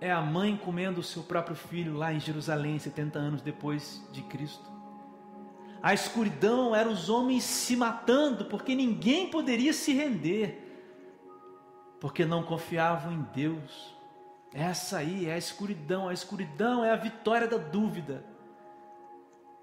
é 0.00 0.12
a 0.12 0.20
mãe 0.20 0.56
comendo 0.56 1.00
o 1.00 1.04
seu 1.04 1.24
próprio 1.24 1.56
filho 1.56 1.96
lá 1.96 2.14
em 2.14 2.20
Jerusalém, 2.20 2.78
70 2.78 3.18
anos 3.18 3.42
depois 3.42 4.00
de 4.12 4.22
Cristo. 4.22 4.70
A 5.82 5.92
escuridão 5.92 6.74
era 6.74 6.88
os 6.88 7.08
homens 7.08 7.42
se 7.42 7.74
matando 7.74 8.44
porque 8.44 8.76
ninguém 8.76 9.28
poderia 9.28 9.72
se 9.72 9.92
render 9.92 10.59
porque 12.00 12.24
não 12.24 12.42
confiavam 12.42 13.12
em 13.12 13.22
Deus. 13.34 13.96
Essa 14.52 14.98
aí 14.98 15.26
é 15.26 15.34
a 15.34 15.38
escuridão, 15.38 16.08
a 16.08 16.12
escuridão 16.12 16.84
é 16.84 16.90
a 16.90 16.96
vitória 16.96 17.46
da 17.46 17.58
dúvida. 17.58 18.24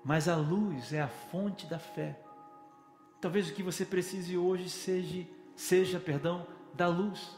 Mas 0.04 0.30
a 0.30 0.36
luz 0.36 0.94
é 0.94 1.02
a 1.02 1.08
fonte 1.08 1.66
da 1.66 1.80
fé. 1.80 2.18
Talvez 3.20 3.50
o 3.50 3.54
que 3.54 3.64
você 3.64 3.84
precise 3.84 4.38
hoje 4.38 4.70
seja 4.70 5.28
seja, 5.58 6.00
perdão, 6.00 6.46
da 6.74 6.88
luz, 6.88 7.36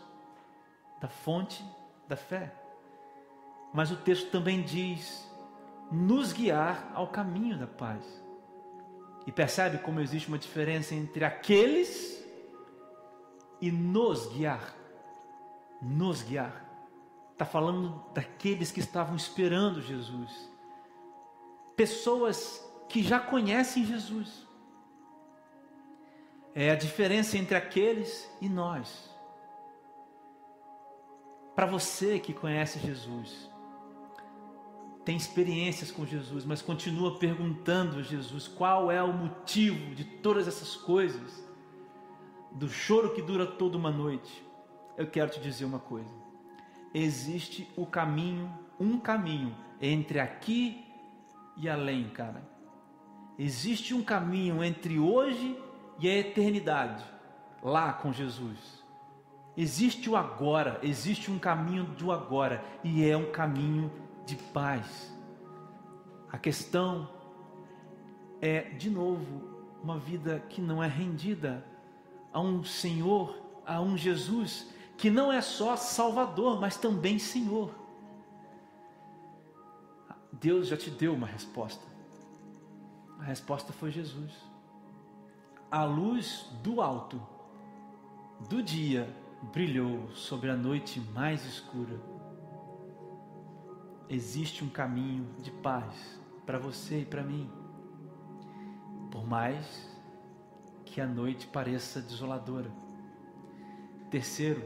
da 1.02 1.08
fonte 1.08 1.64
da 2.08 2.18
fé. 2.18 2.54
Mas 3.74 3.90
o 3.90 3.96
texto 3.96 4.30
também 4.30 4.62
diz: 4.62 5.28
nos 5.92 6.34
guiar 6.34 6.92
ao 6.94 7.08
caminho 7.08 7.58
da 7.58 7.66
paz. 7.66 8.04
E 9.26 9.32
percebe 9.32 9.78
como 9.80 10.00
existe 10.00 10.28
uma 10.28 10.38
diferença 10.38 10.94
entre 10.94 11.24
aqueles 11.24 12.24
e 13.62 13.72
nos 13.72 14.28
guiar. 14.28 14.76
Nos 15.82 16.22
guiar. 16.22 16.66
Está 17.34 17.46
falando 17.46 18.04
daqueles 18.14 18.72
que 18.72 18.80
estavam 18.80 19.16
esperando 19.16 19.82
Jesus. 19.82 20.52
Pessoas 21.76 22.62
que 22.90 23.02
já 23.02 23.20
conhecem 23.20 23.86
Jesus. 23.86 24.46
É 26.54 26.72
a 26.72 26.76
diferença 26.76 27.38
entre 27.38 27.56
aqueles 27.56 28.30
e 28.42 28.50
nós. 28.50 29.10
Para 31.56 31.66
você 31.66 32.20
que 32.20 32.34
conhece 32.34 32.80
Jesus, 32.80 33.50
tem 35.06 35.16
experiências 35.16 35.92
com 35.92 36.06
Jesus, 36.06 36.44
mas 36.46 36.62
continua 36.62 37.18
perguntando 37.18 38.00
a 38.00 38.02
Jesus 38.02 38.48
qual 38.48 38.92
é 38.92 39.02
o 39.02 39.14
motivo 39.14 39.96
de 39.96 40.04
todas 40.04 40.48
essas 40.48 40.76
coisas, 40.76 41.48
do 42.52 42.68
choro 42.68 43.14
que 43.14 43.22
dura 43.22 43.46
toda 43.46 43.78
uma 43.78 43.92
noite. 43.92 44.49
Eu 45.00 45.08
quero 45.08 45.32
te 45.32 45.40
dizer 45.40 45.64
uma 45.64 45.80
coisa: 45.80 46.14
existe 46.94 47.72
o 47.78 47.86
caminho, 47.86 48.52
um 48.78 49.00
caminho 49.00 49.56
entre 49.82 50.20
aqui 50.20 50.86
e 51.56 51.70
além, 51.70 52.10
cara. 52.10 52.44
Existe 53.38 53.94
um 53.94 54.04
caminho 54.04 54.62
entre 54.62 55.00
hoje 55.00 55.58
e 56.00 56.10
a 56.10 56.18
eternidade, 56.18 57.06
lá 57.64 57.94
com 57.94 58.12
Jesus. 58.12 58.84
Existe 59.56 60.10
o 60.10 60.18
agora, 60.18 60.78
existe 60.84 61.32
um 61.32 61.40
caminho 61.40 61.86
do 61.86 62.12
agora, 62.12 62.62
e 62.84 63.10
é 63.10 63.16
um 63.16 63.32
caminho 63.32 63.90
de 64.26 64.36
paz. 64.36 65.16
A 66.30 66.38
questão 66.38 67.10
é, 68.42 68.64
de 68.72 68.90
novo, 68.90 69.80
uma 69.82 69.98
vida 69.98 70.44
que 70.50 70.60
não 70.60 70.84
é 70.84 70.88
rendida 70.90 71.66
a 72.34 72.42
um 72.42 72.66
Senhor, 72.66 73.42
a 73.66 73.80
um 73.80 73.98
Jesus, 73.98 74.68
que 75.00 75.10
não 75.10 75.32
é 75.32 75.42
só 75.42 75.76
Salvador, 75.76 76.60
mas 76.60 76.78
também 76.78 77.18
Senhor. 77.18 77.74
Deus 80.32 80.68
já 80.68 80.78
te 80.78 80.92
deu 80.92 81.14
uma 81.14 81.26
resposta. 81.26 81.84
A 83.20 83.24
resposta 83.24 83.74
foi 83.74 83.90
Jesus. 83.90 84.32
A 85.72 85.84
luz 85.84 86.48
do 86.62 86.82
alto, 86.82 87.22
do 88.48 88.62
dia, 88.62 89.12
brilhou 89.52 90.10
sobre 90.12 90.52
a 90.52 90.56
noite 90.56 91.00
mais 91.00 91.44
escura 91.46 92.00
existe 94.10 94.64
um 94.64 94.70
caminho 94.70 95.28
de 95.40 95.52
paz 95.52 96.20
para 96.46 96.58
você 96.58 97.02
e 97.02 97.06
para 97.06 97.24
mim. 97.24 97.50
Por 99.12 99.26
mais 99.26 99.88
que 100.84 101.00
a 101.00 101.06
noite 101.06 101.46
pareça 101.46 102.02
desoladora. 102.02 102.72
Terceiro, 104.10 104.64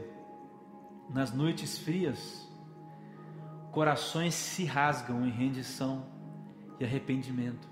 nas 1.08 1.32
noites 1.32 1.78
frias, 1.78 2.48
corações 3.70 4.34
se 4.34 4.64
rasgam 4.64 5.26
em 5.26 5.30
rendição 5.30 6.06
e 6.78 6.84
arrependimento. 6.84 7.68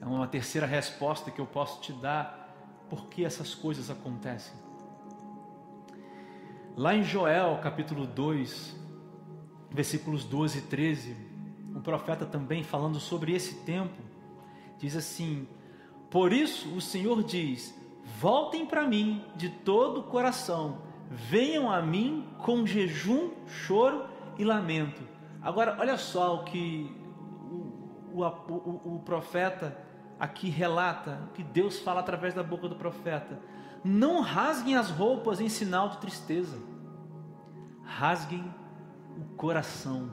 É 0.00 0.06
uma 0.06 0.26
terceira 0.26 0.66
resposta 0.66 1.30
que 1.30 1.40
eu 1.40 1.46
posso 1.46 1.80
te 1.80 1.92
dar 1.92 2.46
por 2.88 3.06
que 3.06 3.24
essas 3.24 3.54
coisas 3.54 3.90
acontecem. 3.90 4.54
Lá 6.76 6.94
em 6.94 7.02
Joel, 7.02 7.58
capítulo 7.62 8.06
2, 8.06 8.76
versículos 9.70 10.24
12 10.24 10.58
e 10.58 10.62
13, 10.62 11.16
o 11.74 11.80
profeta 11.80 12.26
também 12.26 12.62
falando 12.62 13.00
sobre 13.00 13.32
esse 13.32 13.56
tempo, 13.64 14.02
diz 14.78 14.94
assim: 14.96 15.48
Por 16.10 16.32
isso 16.32 16.74
o 16.74 16.80
Senhor 16.80 17.22
diz: 17.22 17.74
Voltem 18.20 18.66
para 18.66 18.86
mim 18.86 19.24
de 19.36 19.48
todo 19.48 20.00
o 20.00 20.04
coração, 20.04 20.82
venham 21.10 21.70
a 21.70 21.80
mim 21.80 22.26
com 22.38 22.66
jejum, 22.66 23.30
choro 23.46 24.04
e 24.38 24.44
lamento. 24.44 25.02
Agora, 25.42 25.76
olha 25.78 25.96
só 25.96 26.36
o 26.36 26.44
que 26.44 26.94
o, 28.12 28.22
o, 28.22 28.96
o, 28.96 29.00
profeta 29.04 29.76
aqui 30.18 30.48
relata, 30.48 31.20
o 31.28 31.32
que 31.32 31.42
Deus 31.42 31.78
fala 31.78 32.00
através 32.00 32.34
da 32.34 32.42
boca 32.42 32.68
do 32.68 32.76
profeta. 32.76 33.38
Não 33.84 34.20
rasguem 34.20 34.76
as 34.76 34.90
roupas 34.90 35.40
em 35.40 35.48
sinal 35.48 35.90
de 35.90 35.98
tristeza, 35.98 36.58
rasguem 37.84 38.52
o 39.16 39.36
coração. 39.36 40.10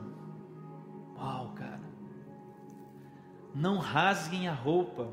Uau, 1.16 1.52
cara. 1.54 1.80
Não 3.54 3.78
rasguem 3.78 4.48
a 4.48 4.54
roupa 4.54 5.08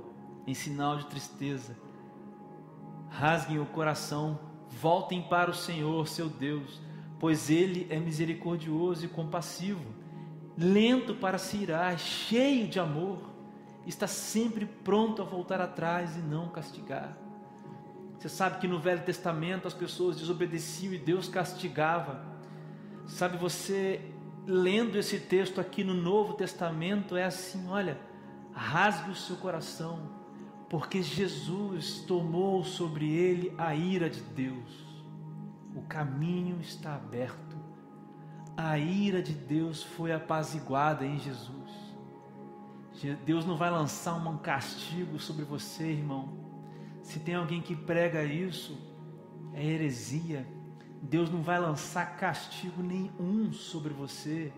em 0.45 0.53
sinal 0.53 0.97
de 0.97 1.05
tristeza. 1.05 1.75
Rasguem 3.09 3.59
o 3.59 3.65
coração, 3.65 4.39
voltem 4.79 5.21
para 5.21 5.51
o 5.51 5.53
Senhor, 5.53 6.07
seu 6.07 6.29
Deus, 6.29 6.81
pois 7.19 7.49
ele 7.49 7.87
é 7.89 7.99
misericordioso 7.99 9.05
e 9.05 9.07
compassivo, 9.07 9.85
lento 10.57 11.15
para 11.15 11.37
se 11.37 11.57
irar, 11.57 11.97
cheio 11.99 12.67
de 12.67 12.79
amor, 12.79 13.19
está 13.85 14.07
sempre 14.07 14.65
pronto 14.65 15.21
a 15.21 15.25
voltar 15.25 15.61
atrás 15.61 16.15
e 16.15 16.19
não 16.19 16.49
castigar. 16.49 17.17
Você 18.17 18.29
sabe 18.29 18.59
que 18.59 18.67
no 18.67 18.79
Velho 18.79 19.03
Testamento 19.03 19.67
as 19.67 19.73
pessoas 19.73 20.17
desobedeciam 20.17 20.93
e 20.93 20.97
Deus 20.99 21.27
castigava. 21.27 22.23
Sabe, 23.07 23.35
você 23.37 23.99
lendo 24.45 24.97
esse 24.97 25.19
texto 25.19 25.59
aqui 25.59 25.83
no 25.83 25.93
Novo 25.93 26.33
Testamento 26.33 27.15
é 27.15 27.23
assim: 27.23 27.67
olha, 27.67 27.97
rasgue 28.53 29.09
o 29.11 29.15
seu 29.15 29.35
coração, 29.37 30.20
porque 30.71 31.03
Jesus 31.03 31.99
tomou 32.07 32.63
sobre 32.63 33.11
ele 33.11 33.53
a 33.57 33.75
ira 33.75 34.09
de 34.09 34.21
Deus. 34.21 35.03
O 35.75 35.81
caminho 35.81 36.61
está 36.61 36.95
aberto. 36.95 37.57
A 38.55 38.79
ira 38.79 39.21
de 39.21 39.33
Deus 39.33 39.83
foi 39.83 40.13
apaziguada 40.13 41.05
em 41.05 41.19
Jesus. 41.19 41.51
Deus 43.25 43.45
não 43.45 43.57
vai 43.57 43.69
lançar 43.69 44.15
um 44.15 44.37
castigo 44.37 45.19
sobre 45.19 45.43
você, 45.43 45.91
irmão. 45.91 46.29
Se 47.03 47.19
tem 47.19 47.35
alguém 47.35 47.61
que 47.61 47.75
prega 47.75 48.23
isso, 48.23 48.77
é 49.53 49.65
heresia 49.65 50.47
Deus 51.01 51.31
não 51.31 51.41
vai 51.41 51.59
lançar 51.59 52.15
castigo 52.15 52.83
nenhum 52.83 53.51
sobre 53.51 53.91
você, 53.91 54.53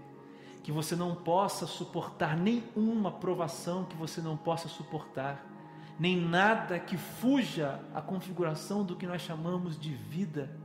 que 0.62 0.72
você 0.72 0.96
não 0.96 1.16
possa 1.16 1.66
suportar, 1.66 2.36
nenhuma 2.36 3.10
provação 3.12 3.86
que 3.86 3.96
você 3.96 4.20
não 4.20 4.36
possa 4.36 4.68
suportar, 4.68 5.53
nem 6.00 6.20
nada 6.20 6.80
que 6.80 6.98
fuja 6.98 7.80
à 7.94 8.02
configuração 8.02 8.84
do 8.84 8.96
que 8.96 9.08
nós 9.08 9.22
chamamos 9.22 9.80
de 9.80 9.94
vida. 9.94 10.60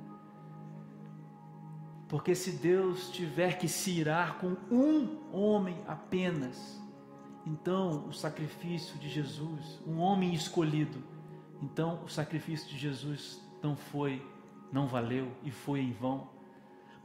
Porque 2.09 2.35
se 2.35 2.53
Deus 2.53 3.11
tiver 3.11 3.59
que 3.59 3.69
se 3.69 3.91
irar 3.91 4.39
com 4.39 4.57
um 4.71 5.19
homem 5.33 5.77
apenas, 5.87 6.81
então 7.47 8.07
o 8.09 8.13
sacrifício 8.13 8.99
de 8.99 9.09
Jesus, 9.09 9.81
um 9.87 9.99
homem 9.99 10.33
escolhido, 10.33 11.03
então 11.63 12.03
o 12.05 12.09
sacrifício 12.09 12.69
de 12.69 12.79
Jesus 12.79 13.47
não 13.63 13.77
foi 13.77 14.23
não 14.73 14.87
valeu 14.87 15.33
e 15.43 15.51
foi 15.51 15.81
em 15.81 15.93
vão. 15.93 16.29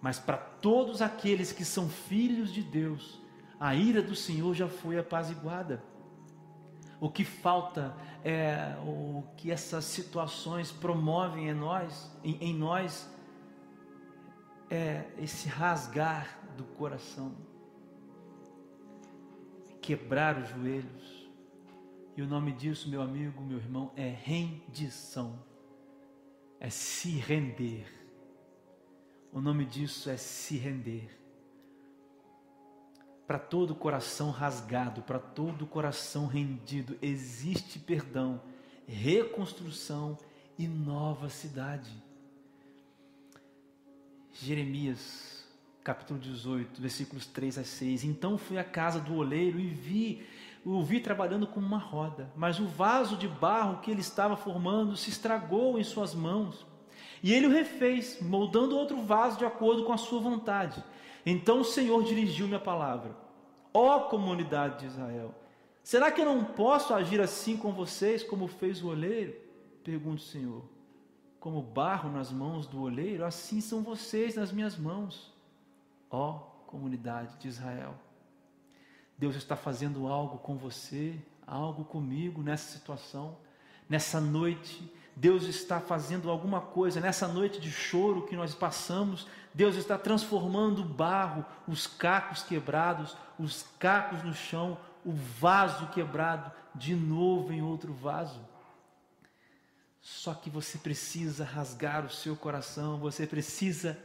Mas 0.01 0.19
para 0.19 0.38
todos 0.38 1.01
aqueles 1.01 1.51
que 1.51 1.63
são 1.63 1.88
filhos 1.88 2.51
de 2.51 2.62
Deus, 2.62 3.21
a 3.59 3.73
ira 3.75 4.01
do 4.01 4.15
Senhor 4.15 4.53
já 4.53 4.67
foi 4.67 4.97
apaziguada. 4.97 5.81
O 7.03 7.09
que 7.09 7.25
falta 7.25 7.93
é 8.23 8.77
o 8.81 9.23
que 9.35 9.51
essas 9.51 9.83
situações 9.83 10.71
promovem 10.71 11.49
em 11.49 11.53
nós, 11.53 12.09
em, 12.23 12.37
em 12.39 12.53
nós, 12.53 13.13
é 14.69 15.03
esse 15.17 15.49
rasgar 15.49 16.39
do 16.55 16.63
coração, 16.63 17.35
quebrar 19.81 20.37
os 20.37 20.47
joelhos. 20.47 21.29
E 22.15 22.21
o 22.21 22.25
nome 22.25 22.53
disso, 22.53 22.89
meu 22.89 23.01
amigo, 23.01 23.43
meu 23.43 23.57
irmão, 23.57 23.91
é 23.97 24.07
rendição 24.07 25.43
é 26.57 26.69
se 26.69 27.09
render. 27.09 27.85
O 29.29 29.41
nome 29.41 29.65
disso 29.65 30.09
é 30.09 30.15
se 30.15 30.55
render. 30.55 31.09
Para 33.27 33.39
todo 33.39 33.73
coração 33.73 34.31
rasgado, 34.31 35.01
para 35.01 35.19
todo 35.19 35.65
coração 35.65 36.27
rendido, 36.27 36.97
existe 37.01 37.79
perdão, 37.79 38.41
reconstrução 38.88 40.17
e 40.57 40.67
nova 40.67 41.29
cidade. 41.29 41.91
Jeremias, 44.33 45.45
capítulo 45.83 46.19
18, 46.19 46.81
versículos 46.81 47.25
3 47.25 47.59
a 47.59 47.63
6. 47.63 48.03
Então 48.03 48.38
fui 48.38 48.57
à 48.57 48.63
casa 48.63 48.99
do 48.99 49.15
oleiro 49.15 49.59
e 49.59 49.67
vi 49.67 50.25
o 50.65 50.81
vi 50.81 50.99
trabalhando 50.99 51.45
com 51.45 51.59
uma 51.59 51.77
roda, 51.77 52.31
mas 52.36 52.59
o 52.59 52.65
vaso 52.65 53.17
de 53.17 53.27
barro 53.27 53.81
que 53.81 53.91
ele 53.91 53.99
estava 53.99 54.38
formando 54.38 54.95
se 54.95 55.09
estragou 55.09 55.77
em 55.77 55.83
suas 55.83 56.15
mãos. 56.15 56.65
E 57.21 57.33
ele 57.33 57.47
o 57.47 57.51
refez, 57.51 58.21
moldando 58.21 58.77
outro 58.77 59.01
vaso 59.01 59.38
de 59.38 59.45
acordo 59.45 59.83
com 59.83 59.93
a 59.93 59.97
sua 59.97 60.19
vontade. 60.19 60.83
Então 61.25 61.62
o 61.62 61.65
Senhor 61.65 62.03
dirigiu-me 62.03 62.55
a 62.55 62.59
palavra: 62.59 63.15
Ó 63.73 64.01
comunidade 64.01 64.79
de 64.79 64.86
Israel, 64.88 65.33
será 65.83 66.12
que 66.12 66.21
eu 66.21 66.25
não 66.25 66.43
posso 66.43 66.93
agir 66.93 67.21
assim 67.21 67.57
com 67.57 67.71
vocês, 67.71 68.23
como 68.23 68.47
fez 68.47 68.83
o 68.83 68.89
oleiro? 68.89 69.36
Pergunta 69.83 70.21
o 70.21 70.25
Senhor. 70.25 70.63
Como 71.39 71.62
barro 71.62 72.09
nas 72.09 72.31
mãos 72.31 72.67
do 72.67 72.81
oleiro, 72.81 73.25
assim 73.25 73.59
são 73.59 73.81
vocês 73.81 74.36
nas 74.36 74.51
minhas 74.51 74.77
mãos, 74.77 75.33
ó 76.09 76.53
comunidade 76.67 77.38
de 77.38 77.47
Israel. 77.47 77.93
Deus 79.17 79.36
está 79.36 79.55
fazendo 79.55 80.07
algo 80.07 80.39
com 80.39 80.57
você, 80.57 81.15
algo 81.45 81.86
comigo 81.86 82.41
nessa 82.41 82.71
situação, 82.71 83.38
nessa 83.88 84.19
noite. 84.19 84.91
Deus 85.15 85.43
está 85.43 85.80
fazendo 85.80 86.30
alguma 86.30 86.60
coisa 86.60 86.99
nessa 86.99 87.28
noite 87.28 87.60
de 87.60 87.71
choro 87.71 88.26
que 88.26 88.36
nós 88.36 88.56
passamos. 88.56 89.28
Deus 89.54 89.76
está 89.76 89.97
transformando 89.97 90.82
o 90.82 90.86
barro, 90.86 91.45
os 91.67 91.86
cacos 91.86 92.41
quebrados, 92.41 93.15
os 93.38 93.65
cacos 93.78 94.23
no 94.23 94.34
chão, 94.34 94.78
o 95.06 95.12
vaso 95.12 95.88
quebrado, 95.88 96.52
de 96.73 96.95
novo 96.95 97.54
em 97.54 97.62
outro 97.62 97.93
vaso. 97.93 98.41
Só 100.02 100.34
que 100.34 100.49
você 100.49 100.78
precisa 100.78 101.45
rasgar 101.45 102.06
o 102.06 102.10
seu 102.10 102.36
coração, 102.36 102.97
você 102.97 103.28
precisa 103.28 103.97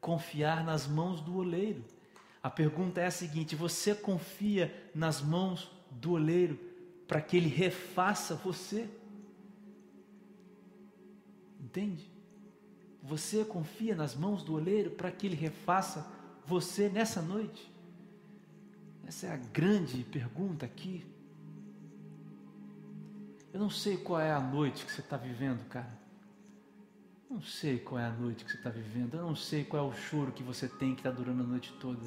confiar 0.00 0.62
nas 0.62 0.86
mãos 0.86 1.20
do 1.20 1.36
oleiro. 1.36 1.84
A 2.42 2.50
pergunta 2.50 3.00
é 3.00 3.06
a 3.06 3.10
seguinte: 3.10 3.56
você 3.56 3.94
confia 3.94 4.90
nas 4.94 5.22
mãos 5.22 5.70
do 5.90 6.12
oleiro 6.12 6.58
para 7.08 7.20
que 7.20 7.36
ele 7.36 7.48
refaça 7.48 8.34
você? 8.34 8.88
Entende? 11.62 12.10
Você 13.02 13.44
confia 13.44 13.94
nas 13.94 14.14
mãos 14.14 14.42
do 14.42 14.54
oleiro 14.54 14.90
para 14.90 15.10
que 15.10 15.26
ele 15.26 15.36
refaça 15.36 16.06
você 16.44 16.88
nessa 16.88 17.22
noite? 17.22 17.72
Essa 19.06 19.26
é 19.26 19.32
a 19.32 19.36
grande 19.36 20.02
pergunta 20.04 20.66
aqui. 20.66 21.04
Eu 23.52 23.60
não 23.60 23.70
sei 23.70 23.96
qual 23.96 24.20
é 24.20 24.32
a 24.32 24.40
noite 24.40 24.84
que 24.84 24.92
você 24.92 25.00
está 25.00 25.16
vivendo, 25.16 25.66
cara. 25.68 26.00
Não 27.28 27.42
sei 27.42 27.78
qual 27.78 28.00
é 28.00 28.06
a 28.06 28.10
noite 28.10 28.44
que 28.44 28.50
você 28.50 28.56
está 28.56 28.70
vivendo. 28.70 29.14
Eu 29.14 29.22
não 29.22 29.36
sei 29.36 29.64
qual 29.64 29.86
é 29.86 29.88
o 29.88 29.94
choro 29.94 30.32
que 30.32 30.42
você 30.42 30.68
tem 30.68 30.94
que 30.94 31.00
está 31.00 31.10
durando 31.10 31.42
a 31.42 31.46
noite 31.46 31.72
toda. 31.80 32.00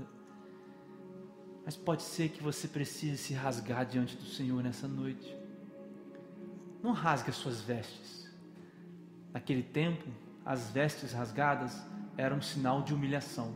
Mas 1.66 1.76
pode 1.76 2.04
ser 2.04 2.30
que 2.30 2.44
você 2.44 2.68
precise 2.68 3.18
se 3.18 3.34
rasgar 3.34 3.86
diante 3.86 4.16
do 4.16 4.26
Senhor 4.26 4.64
nessa 4.64 4.88
noite. 4.88 5.36
Não 6.82 6.92
rasgue 6.92 7.32
as 7.32 7.36
suas 7.36 7.62
vestes. 7.62 8.25
Naquele 9.36 9.64
tempo, 9.64 10.08
as 10.46 10.70
vestes 10.70 11.12
rasgadas 11.12 11.86
eram 12.16 12.42
sinal 12.42 12.84
de 12.84 12.94
humilhação. 12.94 13.54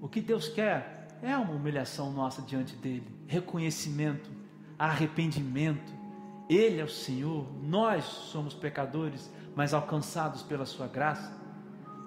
O 0.00 0.08
que 0.08 0.20
Deus 0.20 0.48
quer 0.48 1.06
é 1.22 1.36
uma 1.36 1.52
humilhação 1.52 2.12
nossa 2.12 2.42
diante 2.42 2.74
dele, 2.74 3.06
reconhecimento, 3.28 4.28
arrependimento. 4.76 5.92
Ele 6.48 6.80
é 6.80 6.84
o 6.84 6.88
Senhor, 6.88 7.46
nós 7.62 8.02
somos 8.06 8.54
pecadores, 8.54 9.32
mas 9.54 9.72
alcançados 9.72 10.42
pela 10.42 10.66
sua 10.66 10.88
graça. 10.88 11.32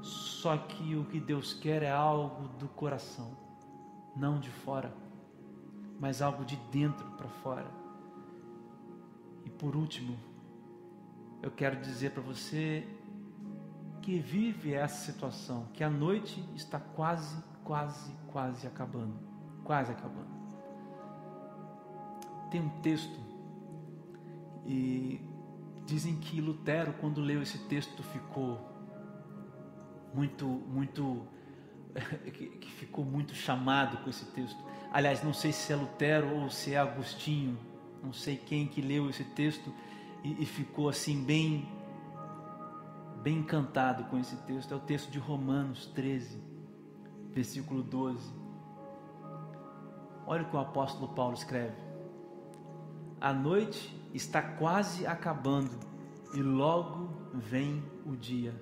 Só 0.02 0.58
que 0.58 0.98
o 0.98 1.06
que 1.06 1.22
Deus 1.22 1.54
quer 1.54 1.82
é 1.82 1.92
algo 1.92 2.50
do 2.60 2.68
coração 2.68 3.32
não 4.14 4.38
de 4.38 4.50
fora, 4.50 4.94
mas 5.98 6.22
algo 6.22 6.44
de 6.44 6.58
dentro 6.74 7.10
para 7.12 7.30
fora. 7.30 7.72
E 9.46 9.50
por 9.50 9.78
último, 9.78 10.18
eu 11.42 11.52
quero 11.52 11.80
dizer 11.80 12.12
para 12.12 12.22
você 12.22 12.88
que 14.02 14.20
vive 14.20 14.74
essa 14.74 15.06
situação, 15.06 15.68
que 15.74 15.84
a 15.84 15.90
noite 15.90 16.44
está 16.56 16.80
quase, 16.80 17.44
quase, 17.64 18.12
quase 18.28 18.66
acabando, 18.66 19.20
quase 19.64 19.92
acabando. 19.92 20.38
Tem 22.50 22.62
um 22.62 22.70
texto 22.82 23.20
e 24.66 25.22
dizem 25.86 26.16
que 26.16 26.40
Lutero, 26.40 26.94
quando 26.94 27.22
leu 27.22 27.42
esse 27.42 27.58
texto, 27.68 28.02
ficou 28.04 28.60
muito, 30.14 30.46
muito 30.46 31.28
que 32.32 32.72
ficou 32.72 33.04
muito 33.04 33.34
chamado 33.36 33.98
com 34.04 34.10
esse 34.10 34.26
texto. 34.28 34.58
Aliás, 34.92 35.24
não 35.24 35.34
sei 35.34 35.52
se 35.52 35.74
é 35.74 35.76
Lutero 35.76 36.34
ou 36.36 36.50
se 36.50 36.74
é 36.74 36.78
Agostinho, 36.78 37.58
não 38.02 38.14
sei 38.14 38.38
quem 38.38 38.68
que 38.68 38.82
leu 38.82 39.10
esse 39.10 39.24
texto 39.24 39.74
e, 40.24 40.44
e 40.44 40.46
ficou 40.46 40.90
assim 40.90 41.24
bem, 41.24 41.68
bem 43.22 43.40
encantado 43.40 44.06
com 44.06 44.18
esse 44.18 44.36
texto. 44.38 44.74
É 44.74 44.78
o 44.78 44.80
texto 44.80 45.10
de 45.12 45.20
Romanos 45.20 45.86
13, 45.88 46.42
versículo 47.32 47.84
12. 47.84 48.34
Olha 50.26 50.44
o 50.44 50.50
que 50.50 50.56
o 50.56 50.60
apóstolo 50.60 51.08
Paulo 51.14 51.34
escreve: 51.34 51.78
A 53.20 53.32
noite 53.34 53.96
está 54.14 54.42
quase 54.42 55.06
acabando 55.08 55.80
e 56.34 56.42
logo 56.42 57.10
vem 57.34 57.84
o 58.06 58.16
dia. 58.16 58.54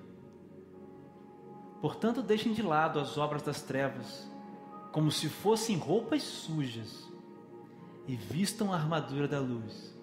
Portanto, 1.80 2.22
deixem 2.22 2.52
de 2.52 2.62
lado 2.62 2.98
as 2.98 3.18
obras 3.18 3.42
das 3.42 3.62
trevas, 3.62 4.30
como 4.92 5.10
se 5.10 5.28
fossem 5.28 5.76
roupas 5.76 6.22
sujas, 6.22 7.06
e 8.06 8.16
vistam 8.16 8.72
a 8.72 8.76
armadura 8.76 9.28
da 9.28 9.40
luz. 9.40 9.94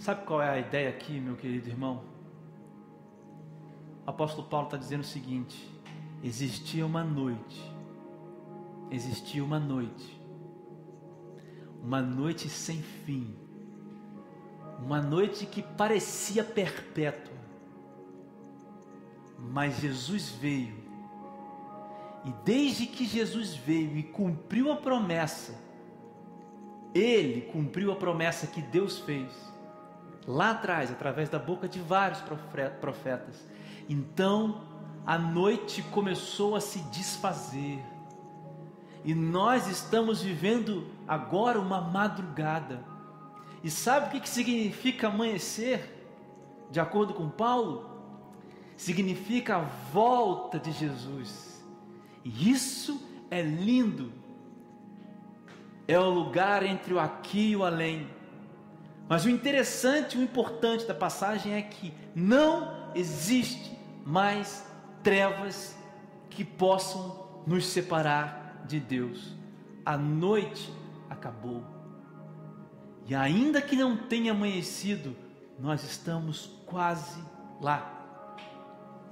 Sabe 0.00 0.24
qual 0.24 0.42
é 0.42 0.48
a 0.48 0.58
ideia 0.58 0.88
aqui, 0.88 1.20
meu 1.20 1.36
querido 1.36 1.68
irmão? 1.68 2.02
O 4.04 4.10
apóstolo 4.10 4.48
Paulo 4.48 4.66
está 4.66 4.76
dizendo 4.76 5.02
o 5.02 5.04
seguinte: 5.04 5.72
existia 6.24 6.84
uma 6.84 7.04
noite, 7.04 7.72
existia 8.90 9.44
uma 9.44 9.60
noite, 9.60 10.20
uma 11.80 12.02
noite 12.02 12.48
sem 12.48 12.82
fim, 12.82 13.36
uma 14.82 15.00
noite 15.00 15.46
que 15.46 15.62
parecia 15.62 16.42
perpétua 16.42 17.30
mas 19.40 19.80
Jesus 19.80 20.30
veio. 20.30 20.74
E 22.24 22.32
desde 22.44 22.86
que 22.86 23.04
Jesus 23.06 23.54
veio 23.54 23.96
e 23.96 24.02
cumpriu 24.02 24.70
a 24.70 24.76
promessa, 24.76 25.58
ele 26.94 27.42
cumpriu 27.42 27.90
a 27.92 27.96
promessa 27.96 28.46
que 28.46 28.60
Deus 28.60 28.98
fez 28.98 29.49
lá 30.30 30.52
atrás, 30.52 30.90
através 30.90 31.28
da 31.28 31.38
boca 31.38 31.68
de 31.68 31.80
vários 31.80 32.22
profetas. 32.80 33.46
Então 33.88 34.62
a 35.04 35.18
noite 35.18 35.82
começou 35.82 36.54
a 36.54 36.60
se 36.60 36.78
desfazer. 36.90 37.82
E 39.04 39.14
nós 39.14 39.66
estamos 39.66 40.22
vivendo 40.22 40.86
agora 41.08 41.58
uma 41.58 41.80
madrugada. 41.80 42.84
E 43.64 43.70
sabe 43.70 44.16
o 44.16 44.20
que 44.20 44.28
significa 44.28 45.08
amanhecer? 45.08 45.96
De 46.70 46.78
acordo 46.78 47.14
com 47.14 47.28
Paulo, 47.28 47.90
significa 48.76 49.56
a 49.56 49.60
volta 49.92 50.58
de 50.58 50.70
Jesus. 50.70 51.64
E 52.24 52.50
isso 52.50 53.02
é 53.30 53.42
lindo. 53.42 54.12
É 55.88 55.98
o 55.98 56.10
lugar 56.10 56.62
entre 56.62 56.94
o 56.94 57.00
aqui 57.00 57.50
e 57.50 57.56
o 57.56 57.64
além. 57.64 58.06
Mas 59.10 59.24
o 59.24 59.28
interessante, 59.28 60.16
o 60.16 60.22
importante 60.22 60.86
da 60.86 60.94
passagem 60.94 61.54
é 61.54 61.62
que 61.62 61.92
não 62.14 62.92
existe 62.94 63.76
mais 64.06 64.64
trevas 65.02 65.76
que 66.28 66.44
possam 66.44 67.42
nos 67.44 67.66
separar 67.66 68.62
de 68.68 68.78
Deus. 68.78 69.34
A 69.84 69.96
noite 69.96 70.72
acabou. 71.10 71.64
E 73.04 73.12
ainda 73.12 73.60
que 73.60 73.74
não 73.74 73.96
tenha 73.96 74.30
amanhecido, 74.30 75.16
nós 75.58 75.82
estamos 75.82 76.48
quase 76.64 77.20
lá. 77.60 78.28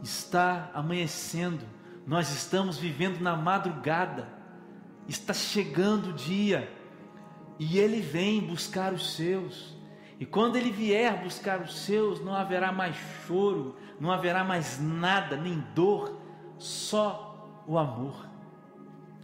Está 0.01 0.71
amanhecendo, 0.75 1.65
nós 2.07 2.31
estamos 2.31 2.79
vivendo 2.79 3.19
na 3.19 3.35
madrugada, 3.35 4.29
está 5.09 5.35
chegando 5.35 6.11
o 6.11 6.13
dia, 6.13 6.73
e 7.59 7.81
Ele 7.81 8.01
vem 8.01 8.41
buscar 8.41 8.93
os 8.93 9.17
seus, 9.17 9.77
e 10.21 10.27
quando 10.27 10.57
Ele 10.57 10.71
vier 10.71 11.23
buscar 11.23 11.61
os 11.61 11.81
seus, 11.85 12.21
não 12.25 12.35
haverá 12.35 12.73
mais 12.73 12.97
choro, 13.27 13.77
não 14.01 14.11
haverá 14.11 14.43
mais 14.43 14.81
nada, 14.81 15.37
nem 15.37 15.65
dor, 15.75 16.19
só 16.59 17.63
o 17.67 17.79
amor. 17.79 18.27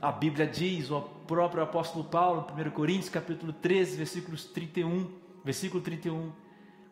A 0.01 0.13
Bíblia 0.13 0.47
diz, 0.47 0.91
o 0.91 1.01
próprio 1.01 1.63
apóstolo 1.63 2.05
Paulo, 2.05 2.47
1 2.53 2.71
Coríntios 2.71 3.09
capítulo 3.09 3.53
13, 3.53 3.97
versículos 3.97 4.45
31, 4.45 5.11
versículo 5.45 5.83
31, 5.83 6.31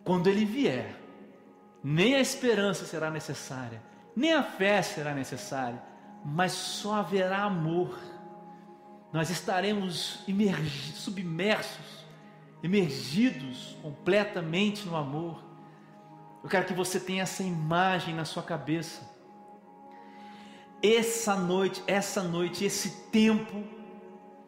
quando 0.03 0.29
ele 0.29 0.45
vier, 0.45 0.97
nem 1.83 2.15
a 2.15 2.21
esperança 2.21 2.85
será 2.85 3.11
necessária, 3.11 3.83
nem 4.17 4.33
a 4.33 4.43
fé 4.43 4.83
será 4.83 5.15
necessária, 5.15 5.81
mas 6.25 6.53
só 6.53 6.95
haverá 6.95 7.43
amor. 7.43 7.99
Nós 9.13 9.31
estaremos 9.31 10.25
submersos, 10.95 12.02
emergidos 12.63 13.77
completamente 13.83 14.87
no 14.87 14.97
amor. 14.97 15.43
Eu 16.43 16.49
quero 16.49 16.67
que 16.67 16.73
você 16.73 17.01
tenha 17.01 17.23
essa 17.23 17.43
imagem 17.43 18.15
na 18.15 18.25
sua 18.25 18.43
cabeça. 18.43 19.11
Essa 20.83 21.37
noite, 21.37 21.83
essa 21.87 22.23
noite, 22.23 22.65
esse 22.65 23.09
tempo 23.11 23.65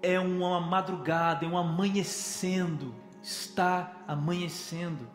é 0.03 0.19
uma 0.19 0.61
madrugada, 0.61 1.45
é 1.45 1.49
um 1.49 1.57
amanhecendo, 1.57 2.95
está 3.23 3.93
amanhecendo. 4.07 5.09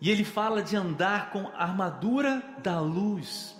E 0.00 0.10
ele 0.10 0.24
fala 0.24 0.62
de 0.62 0.76
andar 0.76 1.30
com 1.30 1.48
a 1.48 1.62
armadura 1.62 2.42
da 2.62 2.80
luz. 2.80 3.56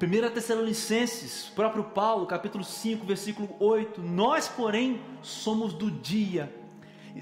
1 0.00 0.32
Tessalonicenses, 0.32 1.50
próprio 1.54 1.84
Paulo, 1.84 2.24
capítulo 2.26 2.62
5, 2.62 3.04
versículo 3.04 3.54
8: 3.58 4.00
Nós, 4.00 4.48
porém, 4.48 5.02
somos 5.20 5.74
do 5.74 5.90
dia. 5.90 6.57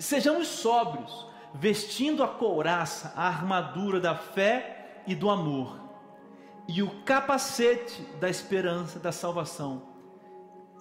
Sejamos 0.00 0.48
sóbrios, 0.48 1.26
vestindo 1.54 2.22
a 2.22 2.28
couraça, 2.28 3.12
a 3.16 3.26
armadura 3.26 4.00
da 4.00 4.14
fé 4.14 5.02
e 5.06 5.14
do 5.14 5.30
amor, 5.30 5.80
e 6.68 6.82
o 6.82 7.02
capacete 7.04 8.02
da 8.20 8.28
esperança 8.28 8.98
da 8.98 9.12
salvação. 9.12 9.82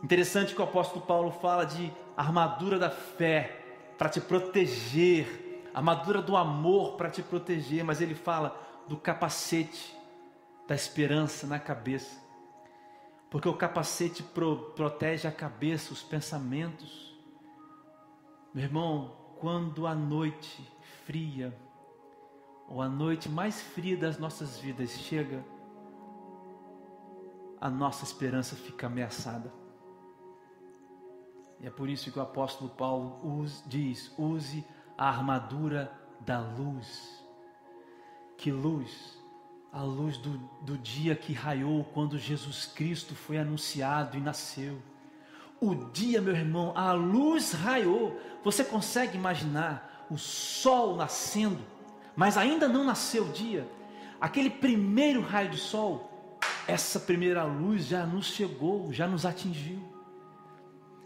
Interessante 0.03 0.53
que 0.53 0.61
o 0.61 0.63
apóstolo 0.63 1.05
Paulo 1.05 1.31
fala 1.31 1.65
de 1.65 1.91
armadura 2.17 2.77
da 2.77 2.89
fé 2.89 3.61
para 3.97 4.09
te 4.09 4.19
proteger 4.19 5.45
armadura 5.75 6.21
do 6.21 6.37
amor 6.37 6.93
para 6.93 7.09
te 7.09 7.21
proteger, 7.21 7.83
mas 7.83 7.99
ele 7.99 8.15
fala 8.15 8.57
do 8.87 8.95
capacete 8.95 9.93
da 10.65 10.73
esperança 10.73 11.45
na 11.45 11.59
cabeça. 11.59 12.17
Porque 13.29 13.49
o 13.49 13.53
capacete 13.53 14.23
pro, 14.23 14.71
protege 14.73 15.27
a 15.27 15.31
cabeça, 15.31 15.91
os 15.91 16.01
pensamentos. 16.01 17.13
Meu 18.55 18.63
irmão, 18.63 19.17
quando 19.37 19.85
a 19.85 19.93
noite 19.93 20.65
fria, 21.03 21.53
ou 22.69 22.81
a 22.81 22.87
noite 22.87 23.27
mais 23.27 23.61
fria 23.61 23.97
das 23.97 24.17
nossas 24.17 24.57
vidas 24.57 24.91
chega, 24.91 25.43
a 27.59 27.69
nossa 27.69 28.05
esperança 28.05 28.55
fica 28.55 28.87
ameaçada. 28.87 29.51
E 31.59 31.67
é 31.67 31.69
por 31.69 31.89
isso 31.89 32.09
que 32.09 32.17
o 32.17 32.21
apóstolo 32.21 32.69
Paulo 32.69 33.45
diz: 33.67 34.17
use 34.17 34.65
a 34.97 35.09
armadura 35.09 35.91
da 36.21 36.39
luz. 36.39 37.27
Que 38.37 38.53
luz? 38.53 39.21
A 39.69 39.83
luz 39.83 40.17
do, 40.17 40.37
do 40.61 40.77
dia 40.77 41.13
que 41.13 41.33
raiou 41.33 41.83
quando 41.83 42.17
Jesus 42.17 42.65
Cristo 42.65 43.15
foi 43.15 43.37
anunciado 43.37 44.15
e 44.15 44.21
nasceu. 44.21 44.81
O 45.59 45.73
dia, 45.91 46.21
meu 46.21 46.35
irmão, 46.35 46.73
a 46.75 46.91
luz 46.91 47.51
raiou. 47.51 48.19
Você 48.43 48.63
consegue 48.63 49.17
imaginar 49.17 50.05
o 50.09 50.17
sol 50.17 50.95
nascendo, 50.95 51.59
mas 52.15 52.37
ainda 52.37 52.67
não 52.67 52.83
nasceu 52.83 53.25
o 53.25 53.31
dia? 53.31 53.67
Aquele 54.19 54.49
primeiro 54.49 55.21
raio 55.21 55.49
de 55.49 55.57
sol, 55.57 56.39
essa 56.67 56.99
primeira 56.99 57.43
luz 57.43 57.85
já 57.85 58.05
nos 58.05 58.27
chegou, 58.27 58.91
já 58.93 59.07
nos 59.07 59.25
atingiu. 59.25 59.79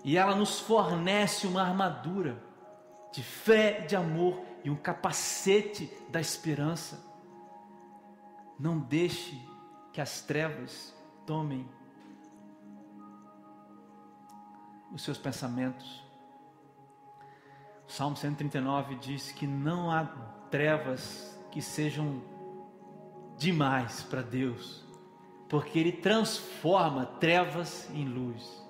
E 0.03 0.17
ela 0.17 0.35
nos 0.35 0.59
fornece 0.59 1.47
uma 1.47 1.61
armadura 1.61 2.41
de 3.11 3.23
fé, 3.23 3.81
de 3.81 3.95
amor 3.95 4.39
e 4.63 4.69
um 4.69 4.75
capacete 4.75 5.91
da 6.09 6.21
esperança. 6.21 7.03
Não 8.57 8.79
deixe 8.79 9.39
que 9.91 10.01
as 10.01 10.21
trevas 10.21 10.93
tomem 11.25 11.67
os 14.93 15.01
seus 15.01 15.17
pensamentos. 15.17 16.03
O 17.87 17.91
Salmo 17.91 18.15
139 18.15 18.95
diz 18.95 19.31
que 19.31 19.47
não 19.47 19.91
há 19.91 20.05
trevas 20.51 21.37
que 21.51 21.61
sejam 21.61 22.21
demais 23.37 24.03
para 24.03 24.21
Deus, 24.21 24.83
porque 25.47 25.79
Ele 25.79 25.91
transforma 25.91 27.05
trevas 27.05 27.89
em 27.93 28.05
luz. 28.05 28.63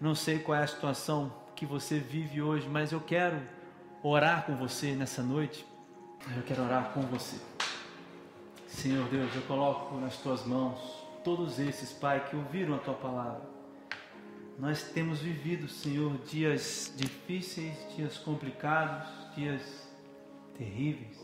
Não 0.00 0.14
sei 0.14 0.38
qual 0.38 0.58
é 0.58 0.62
a 0.62 0.66
situação 0.66 1.32
que 1.54 1.64
você 1.64 1.98
vive 1.98 2.42
hoje, 2.42 2.68
mas 2.68 2.92
eu 2.92 3.00
quero 3.00 3.40
orar 4.02 4.44
com 4.44 4.54
você 4.56 4.94
nessa 4.94 5.22
noite. 5.22 5.66
Eu 6.36 6.42
quero 6.42 6.62
orar 6.62 6.92
com 6.92 7.00
você. 7.02 7.38
Senhor 8.68 9.08
Deus, 9.08 9.34
eu 9.34 9.42
coloco 9.42 9.96
nas 9.96 10.18
tuas 10.18 10.44
mãos 10.44 10.78
todos 11.24 11.58
esses, 11.58 11.92
Pai, 11.92 12.28
que 12.28 12.36
ouviram 12.36 12.74
a 12.74 12.78
tua 12.78 12.94
palavra. 12.94 13.55
Nós 14.58 14.84
temos 14.84 15.18
vivido, 15.20 15.68
Senhor, 15.68 16.16
dias 16.24 16.92
difíceis, 16.96 17.76
dias 17.94 18.16
complicados, 18.16 19.06
dias 19.34 19.86
terríveis. 20.56 21.20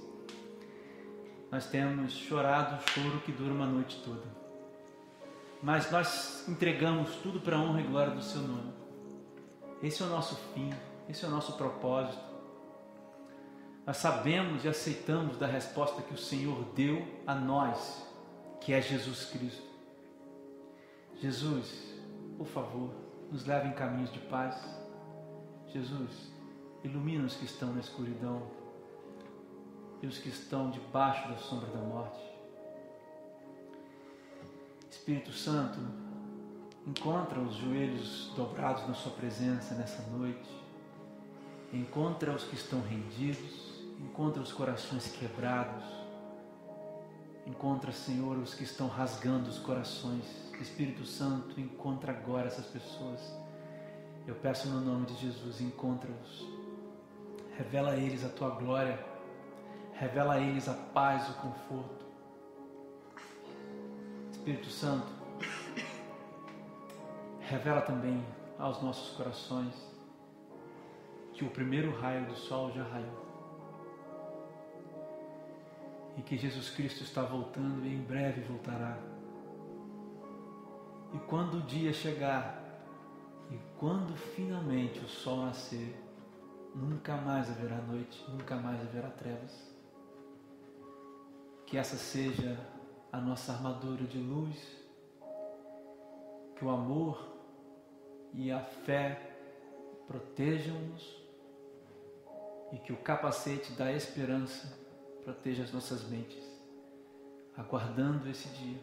Nós 1.50 1.66
temos 1.66 2.12
chorado 2.12 2.76
o 2.76 2.90
choro 2.90 3.20
que 3.20 3.32
dura 3.32 3.54
uma 3.54 3.66
noite 3.66 4.02
toda. 4.04 4.24
Mas 5.62 5.90
nós 5.90 6.46
entregamos 6.46 7.14
tudo 7.22 7.40
para 7.40 7.56
a 7.56 7.60
honra 7.60 7.80
e 7.80 7.84
glória 7.84 8.14
do 8.14 8.22
Seu 8.22 8.42
nome. 8.42 8.72
Esse 9.82 10.02
é 10.02 10.06
o 10.06 10.08
nosso 10.08 10.36
fim, 10.52 10.70
esse 11.08 11.24
é 11.24 11.28
o 11.28 11.30
nosso 11.30 11.54
propósito. 11.54 12.22
Nós 13.86 13.96
sabemos 13.96 14.64
e 14.64 14.68
aceitamos 14.68 15.38
da 15.38 15.46
resposta 15.46 16.02
que 16.02 16.14
o 16.14 16.18
Senhor 16.18 16.64
deu 16.74 17.04
a 17.26 17.34
nós, 17.34 18.06
que 18.60 18.72
é 18.72 18.80
Jesus 18.80 19.24
Cristo. 19.24 19.72
Jesus, 21.16 21.94
por 22.36 22.46
favor, 22.46 23.01
nos 23.32 23.44
leve 23.44 23.68
em 23.68 23.72
caminhos 23.72 24.12
de 24.12 24.20
paz. 24.20 24.62
Jesus, 25.66 26.30
ilumina 26.84 27.24
os 27.24 27.34
que 27.34 27.46
estão 27.46 27.72
na 27.72 27.80
escuridão 27.80 28.42
e 30.00 30.06
os 30.06 30.18
que 30.18 30.28
estão 30.28 30.70
debaixo 30.70 31.28
da 31.28 31.36
sombra 31.36 31.70
da 31.70 31.80
morte. 31.80 32.20
Espírito 34.88 35.32
Santo, 35.32 35.80
Encontra 36.86 37.38
os 37.38 37.54
joelhos 37.54 38.32
dobrados 38.34 38.88
na 38.88 38.94
Sua 38.94 39.12
presença 39.12 39.74
nessa 39.76 40.02
noite. 40.10 40.50
Encontra 41.72 42.32
os 42.32 42.42
que 42.42 42.56
estão 42.56 42.80
rendidos. 42.80 43.84
Encontra 44.00 44.42
os 44.42 44.52
corações 44.52 45.06
quebrados. 45.12 46.01
Encontra, 47.52 47.92
Senhor, 47.92 48.38
os 48.38 48.54
que 48.54 48.64
estão 48.64 48.88
rasgando 48.88 49.50
os 49.50 49.58
corações. 49.58 50.24
Espírito 50.58 51.04
Santo, 51.04 51.60
encontra 51.60 52.10
agora 52.10 52.46
essas 52.46 52.64
pessoas. 52.64 53.20
Eu 54.26 54.34
peço 54.36 54.68
no 54.68 54.80
nome 54.80 55.04
de 55.04 55.14
Jesus, 55.16 55.60
encontra-os. 55.60 56.48
Revela 57.58 57.90
a 57.90 57.96
eles 57.98 58.24
a 58.24 58.30
tua 58.30 58.48
glória. 58.50 58.98
Revela 59.92 60.34
a 60.34 60.40
eles 60.40 60.66
a 60.66 60.72
paz, 60.72 61.28
o 61.28 61.34
conforto. 61.34 62.06
Espírito 64.30 64.70
Santo, 64.70 65.12
revela 67.40 67.82
também 67.82 68.24
aos 68.58 68.80
nossos 68.80 69.14
corações 69.14 69.74
que 71.34 71.44
o 71.44 71.50
primeiro 71.50 71.94
raio 72.00 72.24
do 72.24 72.34
sol 72.34 72.72
já 72.72 72.82
raiou 72.82 73.31
e 76.16 76.22
que 76.22 76.36
Jesus 76.36 76.70
Cristo 76.70 77.02
está 77.02 77.22
voltando 77.22 77.84
e 77.86 77.94
em 77.94 78.02
breve 78.02 78.42
voltará. 78.42 78.98
E 81.14 81.18
quando 81.20 81.58
o 81.58 81.62
dia 81.62 81.92
chegar 81.92 82.62
e 83.50 83.58
quando 83.78 84.14
finalmente 84.16 84.98
o 85.00 85.08
sol 85.08 85.44
nascer, 85.44 85.94
nunca 86.74 87.16
mais 87.16 87.50
haverá 87.50 87.76
noite, 87.76 88.24
nunca 88.30 88.56
mais 88.56 88.80
haverá 88.80 89.10
trevas. 89.10 89.70
Que 91.66 91.76
essa 91.76 91.96
seja 91.96 92.58
a 93.10 93.20
nossa 93.20 93.52
armadura 93.52 94.04
de 94.04 94.18
luz, 94.18 94.56
que 96.56 96.64
o 96.64 96.70
amor 96.70 97.30
e 98.32 98.50
a 98.50 98.60
fé 98.60 99.36
protejam-nos 100.06 101.22
e 102.72 102.78
que 102.78 102.92
o 102.92 102.96
capacete 102.96 103.72
da 103.72 103.92
esperança 103.92 104.81
proteja 105.24 105.62
as 105.62 105.72
nossas 105.72 106.04
mentes, 106.08 106.44
aguardando 107.56 108.28
esse 108.28 108.48
dia. 108.48 108.80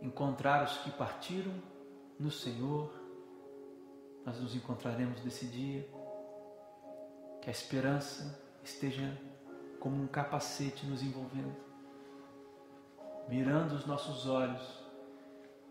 Encontrar 0.00 0.64
os 0.64 0.78
que 0.78 0.90
partiram 0.92 1.52
no 2.18 2.30
Senhor, 2.30 2.92
nós 4.24 4.40
nos 4.40 4.54
encontraremos 4.54 5.24
nesse 5.24 5.46
dia. 5.46 5.88
Que 7.42 7.48
a 7.48 7.52
esperança 7.52 8.40
esteja 8.62 9.16
como 9.80 10.02
um 10.02 10.06
capacete 10.06 10.86
nos 10.86 11.02
envolvendo, 11.02 11.56
mirando 13.28 13.74
os 13.74 13.86
nossos 13.86 14.26
olhos 14.26 14.62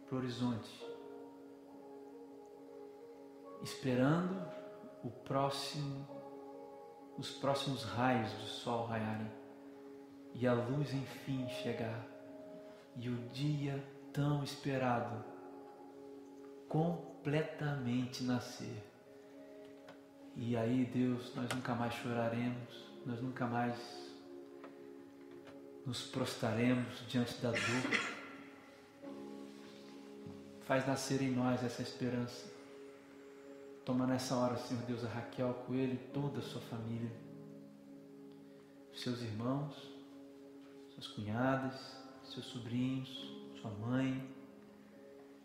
para 0.05 0.15
o 0.15 0.17
horizonte 0.17 0.87
esperando 3.61 4.45
o 5.03 5.09
próximo, 5.09 6.07
os 7.18 7.32
próximos 7.32 7.84
raios 7.84 8.32
do 8.34 8.45
sol 8.45 8.86
raiarem 8.86 9.32
e 10.34 10.45
a 10.45 10.53
luz 10.53 10.93
enfim 10.93 11.47
chegar 11.49 12.05
e 12.95 13.09
o 13.09 13.18
dia 13.30 13.84
tão 14.13 14.43
esperado 14.43 15.24
completamente 16.68 18.24
nascer. 18.24 18.84
E 20.36 20.55
aí, 20.55 20.86
Deus, 20.86 21.34
nós 21.36 21.49
nunca 21.49 21.74
mais 21.74 21.93
choraremos, 21.95 22.86
nós 23.05 23.22
nunca 23.22 23.47
mais 23.47 24.07
nos 25.86 26.03
prostraremos 26.03 27.03
diante 27.07 27.36
da 27.41 27.51
dor. 27.51 28.18
Faz 30.61 30.86
nascer 30.86 31.22
em 31.22 31.32
nós 31.32 31.63
essa 31.63 31.82
esperança. 31.82 32.56
Toma 33.88 34.05
nessa 34.05 34.35
hora, 34.35 34.57
Senhor 34.57 34.83
Deus, 34.83 35.05
a 35.05 35.07
Raquel, 35.07 35.53
Coelho 35.65 35.93
e 35.93 36.11
toda 36.11 36.39
a 36.39 36.41
sua 36.41 36.59
família, 36.59 37.09
seus 38.93 39.21
irmãos, 39.21 39.81
suas 40.89 41.07
cunhadas, 41.07 41.95
seus 42.21 42.47
sobrinhos, 42.47 43.33
sua 43.61 43.71
mãe, 43.71 44.29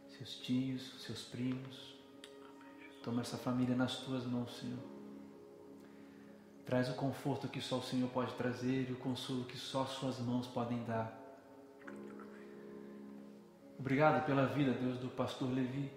seus 0.08 0.34
tios, 0.40 1.00
seus 1.04 1.22
primos. 1.22 1.94
Toma 3.04 3.20
essa 3.20 3.36
família 3.36 3.76
nas 3.76 3.98
tuas 3.98 4.26
mãos, 4.26 4.58
Senhor. 4.58 4.82
Traz 6.66 6.88
o 6.88 6.94
conforto 6.94 7.46
que 7.46 7.60
só 7.60 7.78
o 7.78 7.82
Senhor 7.84 8.10
pode 8.10 8.34
trazer 8.34 8.90
e 8.90 8.92
o 8.92 8.96
consolo 8.96 9.44
que 9.44 9.56
só 9.56 9.86
suas 9.86 10.18
mãos 10.18 10.48
podem 10.48 10.82
dar. 10.82 11.16
Obrigado 13.78 14.26
pela 14.26 14.46
vida, 14.46 14.72
Deus, 14.72 14.98
do 14.98 15.10
pastor 15.10 15.48
Levi, 15.48 15.92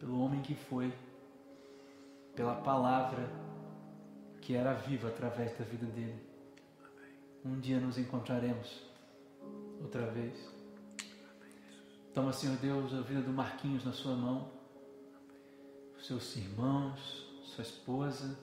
pelo 0.00 0.18
homem 0.18 0.42
que 0.42 0.56
foi, 0.56 0.92
pela 2.36 2.54
palavra 2.54 3.28
que 4.42 4.54
era 4.54 4.74
viva 4.74 5.08
através 5.08 5.58
da 5.58 5.64
vida 5.64 5.86
dele. 5.86 6.22
Um 7.44 7.58
dia 7.58 7.80
nos 7.80 7.98
encontraremos 7.98 8.82
outra 9.80 10.06
vez. 10.06 10.54
Toma, 12.14 12.32
Senhor 12.32 12.56
Deus, 12.58 12.94
a 12.94 13.00
vida 13.00 13.22
do 13.22 13.32
Marquinhos 13.32 13.84
na 13.84 13.92
sua 13.92 14.14
mão, 14.14 14.50
os 15.96 16.06
seus 16.06 16.36
irmãos, 16.36 17.26
sua 17.42 17.62
esposa, 17.62 18.38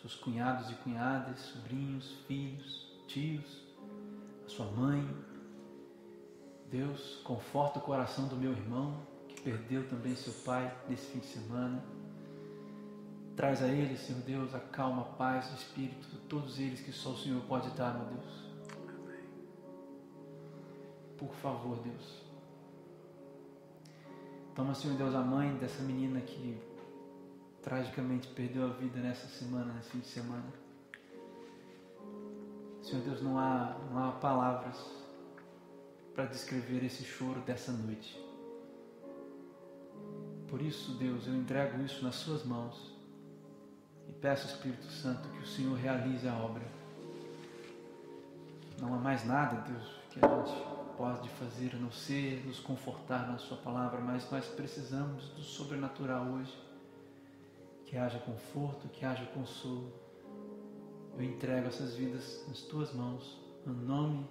seus 0.00 0.14
cunhados 0.14 0.70
e 0.70 0.74
cunhadas, 0.74 1.40
sobrinhos, 1.40 2.10
filhos, 2.26 2.92
tios, 3.06 3.66
a 4.46 4.48
sua 4.48 4.66
mãe. 4.66 5.06
Deus, 6.70 7.20
conforta 7.24 7.78
o 7.78 7.82
coração 7.82 8.28
do 8.28 8.36
meu 8.36 8.52
irmão 8.52 9.00
que 9.28 9.40
perdeu 9.40 9.88
também 9.88 10.14
seu 10.14 10.32
pai 10.44 10.74
nesse 10.88 11.06
fim 11.06 11.18
de 11.18 11.26
semana. 11.26 11.97
Traz 13.38 13.62
a 13.62 13.68
ele, 13.68 13.96
Senhor 13.96 14.20
Deus, 14.22 14.52
a 14.52 14.58
calma, 14.58 15.02
a 15.02 15.04
paz, 15.04 15.48
o 15.52 15.54
espírito, 15.54 16.08
todos 16.28 16.58
eles 16.58 16.80
que 16.80 16.90
só 16.90 17.10
o 17.10 17.16
Senhor 17.16 17.40
pode 17.42 17.70
dar, 17.76 17.94
meu 17.94 18.06
Deus. 18.06 18.50
Por 21.16 21.32
favor, 21.34 21.78
Deus. 21.78 22.24
Toma, 24.56 24.74
Senhor 24.74 24.96
Deus, 24.96 25.14
a 25.14 25.20
mãe 25.20 25.54
dessa 25.54 25.80
menina 25.84 26.20
que 26.20 26.60
tragicamente 27.62 28.26
perdeu 28.26 28.64
a 28.64 28.70
vida 28.70 28.98
nessa 28.98 29.28
semana, 29.28 29.72
nesse 29.72 29.90
fim 29.90 30.00
de 30.00 30.08
semana. 30.08 30.52
Senhor 32.82 33.04
Deus, 33.04 33.22
não 33.22 33.38
há, 33.38 33.78
não 33.92 34.08
há 34.08 34.12
palavras 34.14 34.84
para 36.12 36.24
descrever 36.24 36.82
esse 36.82 37.04
choro 37.04 37.40
dessa 37.42 37.70
noite. 37.70 38.20
Por 40.48 40.60
isso, 40.60 40.98
Deus, 40.98 41.28
eu 41.28 41.36
entrego 41.36 41.80
isso 41.84 42.02
nas 42.02 42.16
Suas 42.16 42.44
mãos 42.44 42.97
peço, 44.20 44.46
Espírito 44.46 44.86
Santo, 44.86 45.28
que 45.28 45.42
o 45.42 45.46
Senhor 45.46 45.76
realize 45.76 46.26
a 46.28 46.34
obra. 46.34 46.66
Não 48.80 48.94
há 48.94 48.98
mais 48.98 49.24
nada, 49.24 49.60
Deus, 49.68 49.84
que 50.10 50.24
a 50.24 50.28
gente 50.28 50.68
pode 50.96 51.28
fazer 51.30 51.74
a 51.74 51.78
não 51.78 51.90
ser 51.90 52.44
nos 52.46 52.60
confortar 52.60 53.28
na 53.28 53.38
Sua 53.38 53.56
palavra, 53.56 54.00
mas 54.00 54.30
nós 54.30 54.46
precisamos 54.46 55.28
do 55.30 55.42
sobrenatural 55.42 56.24
hoje 56.26 56.68
que 57.86 57.96
haja 57.96 58.18
conforto, 58.18 58.88
que 58.88 59.04
haja 59.04 59.24
consolo. 59.26 59.92
Eu 61.16 61.24
entrego 61.24 61.68
essas 61.68 61.94
vidas 61.94 62.44
nas 62.46 62.60
tuas 62.62 62.92
mãos, 62.92 63.40
no 63.64 63.72
nome 63.72 64.26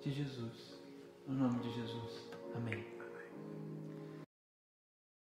de 0.00 0.12
Jesus. 0.12 0.80
No 1.26 1.34
nome 1.34 1.60
de 1.60 1.74
Jesus. 1.74 2.28
Amém. 2.54 2.91